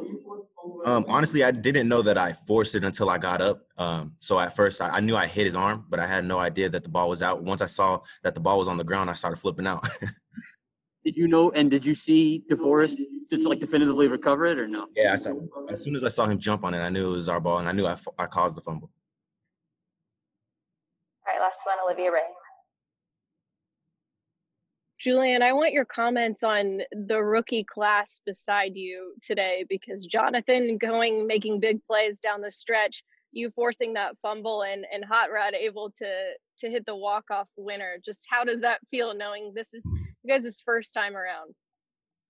Um, 0.86 1.06
honestly, 1.08 1.44
I 1.44 1.52
didn't 1.52 1.88
know 1.88 2.02
that 2.04 2.18
I 2.18 2.34
forced 2.34 2.76
it 2.76 2.84
until 2.84 3.10
I 3.10 3.18
got 3.18 3.42
up. 3.42 3.66
Um, 3.78 4.14
so 4.20 4.40
at 4.40 4.56
first, 4.56 4.82
I, 4.82 4.90
I, 4.90 5.00
knew 5.00 5.16
I 5.16 5.26
hit 5.26 5.46
his 5.46 5.56
arm, 5.56 5.86
but 5.90 6.00
I 6.00 6.06
had 6.06 6.26
no 6.26 6.38
idea 6.38 6.70
that 6.70 6.84
the 6.84 6.90
ball 6.90 7.10
was 7.10 7.24
out. 7.24 7.44
Once 7.44 7.62
I 7.62 7.66
saw 7.66 8.02
that 8.24 8.36
the 8.36 8.40
ball 8.40 8.60
was 8.60 8.68
on 8.68 8.78
the 8.78 8.84
ground, 8.84 9.10
I 9.10 9.14
started 9.14 9.38
flipping 9.38 9.68
out. 9.68 9.88
did 11.06 11.16
you 11.16 11.28
know? 11.28 11.52
And 11.52 11.70
did 11.70 11.86
you 11.86 11.94
see 11.94 12.44
DeForest 12.50 12.98
just 13.30 13.46
like 13.46 13.60
definitively 13.60 14.08
recover 14.08 14.48
it, 14.48 14.58
or 14.58 14.68
no? 14.68 14.88
Yeah, 14.96 15.14
I 15.14 15.16
saw. 15.16 15.34
As 15.70 15.84
soon 15.84 15.96
as 15.96 16.04
I 16.04 16.10
saw 16.10 16.26
him 16.26 16.40
jump 16.40 16.66
on 16.66 16.74
it, 16.74 16.80
I 16.80 16.90
knew 16.90 17.10
it 17.10 17.18
was 17.18 17.30
our 17.30 17.40
ball, 17.40 17.60
and 17.60 17.70
I 17.70 17.72
knew 17.72 17.86
I, 17.86 17.96
I 18.18 18.26
caused 18.26 18.58
the 18.58 18.62
fumble. 18.62 18.90
All 21.28 21.34
right, 21.34 21.40
last 21.40 21.60
one, 21.64 21.78
Olivia 21.86 22.12
Ray. 22.12 22.22
Julian, 25.00 25.44
I 25.44 25.54
want 25.54 25.74
your 25.74 25.86
comments 25.86 26.42
on 26.42 26.82
the 26.92 27.22
rookie 27.22 27.64
class 27.64 28.20
beside 28.26 28.76
you 28.76 29.14
today 29.22 29.64
because 29.70 30.08
Jonathan 30.08 30.80
going 30.80 31.28
making 31.28 31.60
big 31.60 31.80
plays 31.86 32.20
down 32.20 32.42
the 32.42 32.50
stretch, 32.50 33.04
you 33.32 33.52
forcing 33.52 33.94
that 33.94 34.16
fumble 34.24 34.64
and 34.64 34.86
and 34.92 35.06
Hot 35.06 35.32
Rod 35.32 35.54
able 35.54 35.92
to 35.98 36.32
to 36.58 36.70
hit 36.70 36.84
the 36.88 36.96
walk 36.96 37.26
off 37.30 37.48
winner. 37.58 37.98
Just 38.04 38.22
how 38.28 38.44
does 38.44 38.62
that 38.62 38.80
feel 38.90 39.14
knowing 39.14 39.52
this 39.54 39.72
is 39.76 39.84
you 40.26 40.34
guys' 40.34 40.62
first 40.66 40.94
time 40.94 41.16
around? 41.16 41.56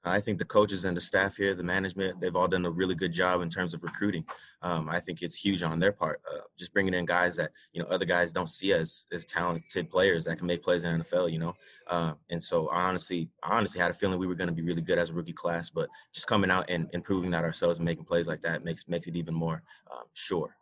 I 0.08 0.22
think 0.22 0.38
the 0.38 0.46
coaches 0.46 0.86
and 0.86 0.96
the 0.96 1.02
staff 1.02 1.36
here, 1.36 1.56
the 1.56 1.64
management, 1.64 2.22
they've 2.22 2.36
all 2.36 2.48
done 2.48 2.66
a 2.66 2.70
really 2.70 2.94
good 2.94 3.12
job 3.12 3.42
in 3.42 3.50
terms 3.50 3.74
of 3.74 3.84
recruiting. 3.84 4.24
Um, 4.62 4.88
I 4.88 5.00
think 5.00 5.24
it's 5.24 5.36
huge 5.36 5.64
on 5.64 5.80
their 5.80 5.92
part, 5.92 6.22
uh, 6.32 6.42
just 6.58 6.74
bringing 6.74 6.94
in 6.94 7.06
guys 7.06 7.36
that 7.38 7.52
you 7.74 7.82
know 7.82 7.90
other 7.90 8.06
guys 8.06 8.32
don't 8.32 8.50
see 8.50 8.72
as 8.74 9.06
as 9.12 9.26
talented 9.26 9.90
players 9.90 10.26
that 10.26 10.38
can 10.38 10.46
make 10.46 10.64
plays 10.64 10.84
in 10.84 11.00
the 11.00 11.04
NFL. 11.04 11.32
You 11.32 11.40
know, 11.40 11.56
uh, 11.88 12.14
and 12.30 12.42
so 12.42 12.68
I 12.68 12.84
honestly, 12.84 13.30
I 13.42 13.58
honestly 13.58 13.82
had 13.82 13.92
a 13.92 13.96
feeling 13.96 14.20
we 14.20 14.28
were 14.28 14.36
going 14.36 14.50
to 14.50 14.54
be 14.54 14.62
really 14.62 14.82
good 14.82 15.00
as 15.00 15.10
a 15.10 15.14
rookie 15.14 15.34
class, 15.34 15.72
but 15.72 15.90
just 16.14 16.28
coming 16.28 16.52
out 16.52 16.66
and, 16.70 16.88
and 16.94 17.04
proving 17.04 17.32
that 17.32 17.44
ourselves 17.44 17.80
and 17.80 17.86
making 17.86 18.06
plays 18.06 18.28
like 18.28 18.42
that 18.42 18.64
makes 18.64 18.88
makes 18.88 19.08
it 19.08 19.16
even 19.16 19.34
more 19.34 19.64
um, 19.92 20.06
sure. 20.14 20.56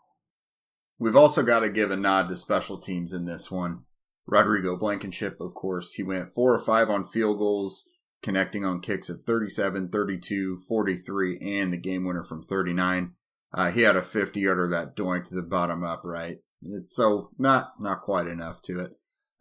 We've 0.99 1.17
also 1.17 1.43
got 1.43 1.61
to 1.61 1.69
give 1.69 1.91
a 1.91 1.97
nod 1.97 2.29
to 2.29 2.35
special 2.37 2.77
teams 2.77 3.11
in 3.11 3.25
this 3.25 3.51
one. 3.51 3.83
Rodrigo 4.25 4.77
Blankenship, 4.77 5.39
of 5.41 5.53
course, 5.53 5.93
he 5.93 6.03
went 6.03 6.33
four 6.33 6.53
or 6.53 6.59
five 6.59 6.89
on 6.89 7.07
field 7.07 7.39
goals 7.39 7.89
connecting 8.21 8.63
on 8.63 8.79
kicks 8.79 9.09
of 9.09 9.23
37, 9.23 9.89
32, 9.89 10.59
43, 10.67 11.39
and 11.41 11.73
the 11.73 11.77
game 11.77 12.05
winner 12.05 12.23
from 12.23 12.43
39. 12.43 13.13
Uh, 13.53 13.69
he 13.69 13.81
had 13.81 13.95
a 13.95 14.01
50 14.01 14.39
yarder 14.39 14.67
that 14.69 14.95
doinked 14.95 15.29
the 15.29 15.43
bottom 15.43 15.83
up 15.83 16.01
right. 16.03 16.37
It's 16.61 16.95
so 16.95 17.29
not 17.37 17.73
not 17.79 18.01
quite 18.01 18.27
enough 18.27 18.61
to 18.63 18.79
it. 18.79 18.91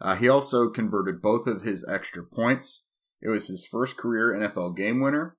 Uh, 0.01 0.17
he 0.17 0.29
also 0.29 0.69
converted 0.69 1.23
both 1.23 1.47
of 1.47 1.63
his 1.63 1.87
extra 1.89 2.25
points. 2.25 2.83
It 3.23 3.29
was 3.29 3.47
his 3.47 3.65
first 3.65 3.97
career 3.97 4.35
NFL 4.35 4.77
game 4.77 5.01
winner, 5.01 5.37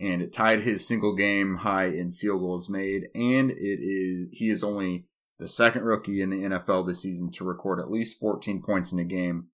and 0.00 0.22
it 0.22 0.32
tied 0.32 0.62
his 0.62 0.88
single 0.88 1.14
game 1.14 1.58
high 1.58 1.88
in 1.88 2.12
field 2.12 2.40
goals 2.40 2.70
made. 2.70 3.08
And 3.14 3.50
it 3.50 3.80
is 3.82 4.30
he 4.32 4.48
is 4.48 4.64
only 4.64 5.04
the 5.38 5.48
second 5.48 5.82
rookie 5.82 6.20
in 6.20 6.30
the 6.30 6.42
NFL 6.42 6.86
this 6.86 7.02
season 7.02 7.30
to 7.32 7.44
record 7.44 7.80
at 7.80 7.90
least 7.90 8.18
14 8.18 8.62
points 8.62 8.92
in 8.92 8.98
a 8.98 9.04
game 9.04 9.48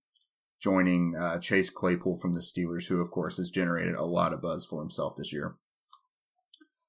joining 0.61 1.16
uh, 1.16 1.38
Chase 1.38 1.71
Claypool 1.71 2.18
from 2.21 2.35
the 2.35 2.40
Steelers, 2.40 2.87
who, 2.87 3.01
of 3.01 3.11
course, 3.11 3.38
has 3.38 3.51
generated 3.51 3.97
a 3.97 4.05
lot 4.05 4.33
of 4.33 4.40
buzz 4.40 4.64
for 4.64 4.81
himself 4.81 5.16
this 5.16 5.33
year. 5.33 5.57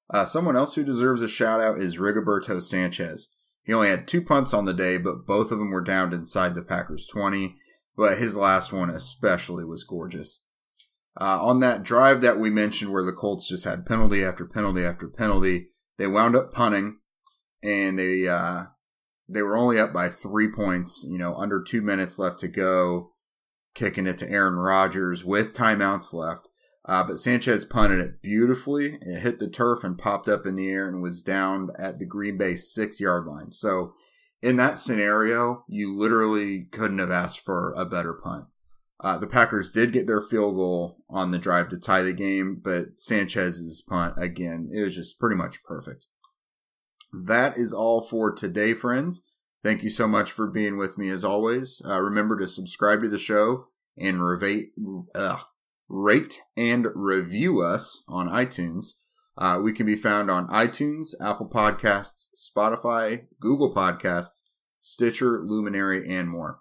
Uh, 0.08 0.24
someone 0.24 0.56
else 0.56 0.74
who 0.74 0.84
deserves 0.84 1.22
a 1.22 1.28
shout 1.28 1.60
out 1.60 1.80
is 1.80 1.98
Rigoberto 1.98 2.62
Sanchez. 2.62 3.30
He 3.64 3.72
only 3.72 3.88
had 3.88 4.06
two 4.06 4.22
punts 4.22 4.54
on 4.54 4.64
the 4.64 4.74
day, 4.74 4.98
but 4.98 5.26
both 5.26 5.50
of 5.50 5.58
them 5.58 5.70
were 5.70 5.82
downed 5.82 6.12
inside 6.12 6.54
the 6.54 6.62
Packers 6.62 7.06
20. 7.06 7.56
But 7.96 8.18
his 8.18 8.36
last 8.36 8.72
one, 8.72 8.90
especially, 8.90 9.64
was 9.64 9.84
gorgeous. 9.84 10.40
Uh, 11.20 11.38
on 11.40 11.58
that 11.60 11.84
drive 11.84 12.20
that 12.22 12.38
we 12.38 12.50
mentioned, 12.50 12.92
where 12.92 13.04
the 13.04 13.12
Colts 13.12 13.48
just 13.48 13.64
had 13.64 13.86
penalty 13.86 14.24
after 14.24 14.44
penalty 14.44 14.84
after 14.84 15.08
penalty, 15.08 15.68
they 15.96 16.06
wound 16.08 16.34
up 16.34 16.52
punting, 16.52 16.98
and 17.62 17.98
they 17.98 18.26
uh, 18.26 18.64
they 19.28 19.42
were 19.42 19.56
only 19.56 19.78
up 19.78 19.92
by 19.92 20.08
three 20.08 20.50
points. 20.50 21.04
You 21.08 21.18
know, 21.18 21.34
under 21.34 21.62
two 21.62 21.82
minutes 21.82 22.18
left 22.18 22.38
to 22.40 22.48
go 22.48 23.12
kicking 23.74 24.06
it 24.06 24.18
to 24.18 24.30
Aaron 24.30 24.54
Rodgers 24.54 25.24
with 25.24 25.52
timeouts 25.52 26.12
left. 26.12 26.48
Uh, 26.86 27.02
but 27.02 27.18
Sanchez 27.18 27.64
punted 27.64 27.98
it 27.98 28.20
beautifully. 28.20 28.98
It 29.00 29.20
hit 29.20 29.38
the 29.38 29.48
turf 29.48 29.82
and 29.82 29.96
popped 29.96 30.28
up 30.28 30.44
in 30.44 30.54
the 30.54 30.68
air 30.68 30.86
and 30.86 31.00
was 31.00 31.22
down 31.22 31.70
at 31.78 31.98
the 31.98 32.04
Green 32.04 32.36
Bay 32.36 32.56
six 32.56 33.00
yard 33.00 33.26
line. 33.26 33.52
So, 33.52 33.94
in 34.42 34.56
that 34.56 34.78
scenario, 34.78 35.64
you 35.66 35.96
literally 35.96 36.68
couldn't 36.70 36.98
have 36.98 37.10
asked 37.10 37.40
for 37.40 37.72
a 37.72 37.86
better 37.86 38.12
punt. 38.12 38.44
Uh, 39.00 39.16
the 39.16 39.26
Packers 39.26 39.72
did 39.72 39.92
get 39.92 40.06
their 40.06 40.20
field 40.20 40.56
goal 40.56 40.98
on 41.08 41.30
the 41.30 41.38
drive 41.38 41.70
to 41.70 41.78
tie 41.78 42.02
the 42.02 42.12
game, 42.12 42.60
but 42.62 42.98
Sanchez's 42.98 43.82
punt, 43.88 44.14
again, 44.18 44.70
it 44.72 44.82
was 44.82 44.94
just 44.94 45.18
pretty 45.18 45.36
much 45.36 45.64
perfect. 45.64 46.06
That 47.22 47.56
is 47.56 47.72
all 47.72 48.02
for 48.02 48.32
today, 48.32 48.74
friends. 48.74 49.22
Thank 49.62 49.84
you 49.84 49.90
so 49.90 50.08
much 50.08 50.32
for 50.32 50.48
being 50.48 50.76
with 50.76 50.98
me 50.98 51.10
as 51.10 51.24
always. 51.24 51.80
Uh, 51.86 52.00
remember 52.00 52.36
to 52.38 52.46
subscribe 52.46 53.02
to 53.02 53.08
the 53.08 53.18
show 53.18 53.68
and 53.96 54.22
revate, 54.22 54.72
uh, 55.14 55.38
rate 55.88 56.42
and 56.56 56.88
review 56.94 57.62
us 57.62 58.02
on 58.08 58.28
iTunes. 58.28 58.94
Uh, 59.38 59.60
we 59.62 59.72
can 59.72 59.86
be 59.86 59.96
found 59.96 60.28
on 60.28 60.48
iTunes, 60.48 61.14
Apple 61.20 61.48
Podcasts, 61.48 62.28
Spotify, 62.36 63.26
Google 63.40 63.72
Podcasts, 63.72 64.42
Stitcher, 64.80 65.40
Luminary, 65.40 66.08
and 66.12 66.28
more. 66.28 66.58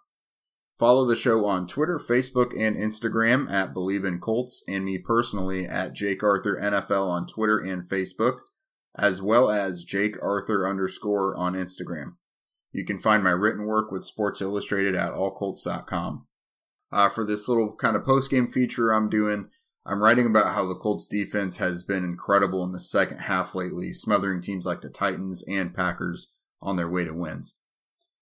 Follow 0.78 1.06
the 1.08 1.16
show 1.16 1.46
on 1.46 1.68
Twitter, 1.68 2.00
Facebook, 2.00 2.52
and 2.58 2.76
Instagram 2.76 3.52
at 3.52 3.74
Believe 3.74 4.06
in 4.06 4.20
Colts, 4.20 4.64
and 4.68 4.86
me 4.86 5.00
personally 5.00 5.66
at 5.66 5.94
Jake 5.94 6.24
Arthur 6.24 6.60
NFL 6.62 7.08
on 7.08 7.28
Twitter 7.28 7.60
and 7.60 7.84
Facebook, 7.90 8.40
as 8.96 9.22
well 9.22 9.50
as 9.50 9.84
Jake 9.84 10.16
Arthur 10.22 10.68
underscore 10.68 11.36
on 11.36 11.54
Instagram. 11.54 12.14
You 12.72 12.86
can 12.86 13.00
find 13.00 13.24
my 13.24 13.32
written 13.32 13.66
work 13.66 13.92
with 13.92 14.06
Sports 14.06 14.42
Illustrated 14.42 14.96
at 14.96 15.14
allcolts.com. 15.14 16.26
Uh, 16.92 17.10
for 17.10 17.26
this 17.26 17.48
little 17.48 17.76
kind 17.76 17.96
of 17.96 18.06
post 18.06 18.30
game 18.30 18.52
feature 18.52 18.92
I'm 18.92 19.10
doing, 19.10 19.50
I'm 19.86 20.02
writing 20.02 20.28
about 20.28 20.54
how 20.54 20.66
the 20.66 20.76
Colts 20.76 21.08
defense 21.08 21.58
has 21.58 21.84
been 21.84 22.04
incredible 22.04 22.64
in 22.64 22.72
the 22.72 22.80
second 22.80 23.20
half 23.20 23.54
lately, 23.54 23.92
smothering 23.92 24.42
teams 24.42 24.66
like 24.66 24.82
the 24.82 24.90
Titans 24.90 25.44
and 25.48 25.74
Packers 25.74 26.32
on 26.62 26.78
their 26.78 26.90
way 26.90 27.04
to 27.04 27.14
wins. 27.14 27.56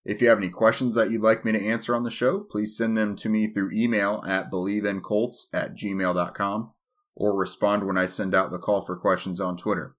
If 0.04 0.22
you 0.22 0.30
have 0.30 0.40
any 0.40 0.50
questions 0.50 0.96
that 0.96 1.12
you'd 1.12 1.22
like 1.22 1.46
me 1.46 1.52
to 1.52 1.64
answer 1.64 1.96
on 1.96 2.04
the 2.04 2.10
show, 2.10 2.40
please 2.40 2.76
send 2.76 2.98
them 2.98 3.16
to 3.18 3.30
me 3.30 3.48
through 3.48 3.72
email 3.72 4.24
at 4.28 4.52
believeincolts 4.52 5.46
at 5.54 5.76
gmail.com 5.76 6.72
or 7.16 7.36
respond 7.38 7.86
when 7.86 7.98
I 7.98 8.08
send 8.08 8.34
out 8.34 8.50
the 8.50 8.58
call 8.58 8.82
for 8.82 8.98
questions 8.98 9.40
on 9.40 9.58
Twitter. 9.58 9.96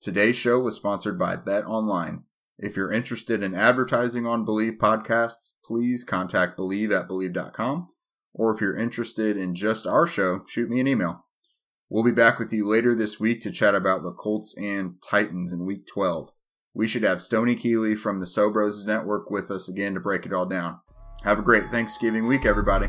Today's 0.00 0.36
show 0.36 0.58
was 0.58 0.76
sponsored 0.76 1.18
by 1.18 1.36
Bet 1.36 1.66
Online. 1.66 2.22
If 2.58 2.74
you're 2.74 2.90
interested 2.90 3.42
in 3.42 3.54
advertising 3.54 4.26
on 4.26 4.46
Believe 4.46 4.78
podcasts, 4.80 5.52
please 5.62 6.04
contact 6.04 6.56
Believe 6.56 6.90
at 6.90 7.06
Believe.com. 7.06 7.88
Or 8.32 8.54
if 8.54 8.62
you're 8.62 8.78
interested 8.78 9.36
in 9.36 9.54
just 9.54 9.86
our 9.86 10.06
show, 10.06 10.40
shoot 10.48 10.70
me 10.70 10.80
an 10.80 10.88
email. 10.88 11.26
We'll 11.90 12.02
be 12.02 12.12
back 12.12 12.38
with 12.38 12.50
you 12.50 12.66
later 12.66 12.94
this 12.94 13.20
week 13.20 13.42
to 13.42 13.50
chat 13.50 13.74
about 13.74 14.02
the 14.02 14.12
Colts 14.12 14.56
and 14.56 14.94
Titans 15.02 15.52
in 15.52 15.66
week 15.66 15.86
12. 15.86 16.30
We 16.72 16.88
should 16.88 17.02
have 17.02 17.20
Stoney 17.20 17.54
Keeley 17.54 17.94
from 17.94 18.20
the 18.20 18.26
Sobros 18.26 18.86
Network 18.86 19.30
with 19.30 19.50
us 19.50 19.68
again 19.68 19.92
to 19.92 20.00
break 20.00 20.24
it 20.24 20.32
all 20.32 20.46
down. 20.46 20.80
Have 21.24 21.38
a 21.38 21.42
great 21.42 21.64
Thanksgiving 21.64 22.26
week, 22.26 22.46
everybody. 22.46 22.88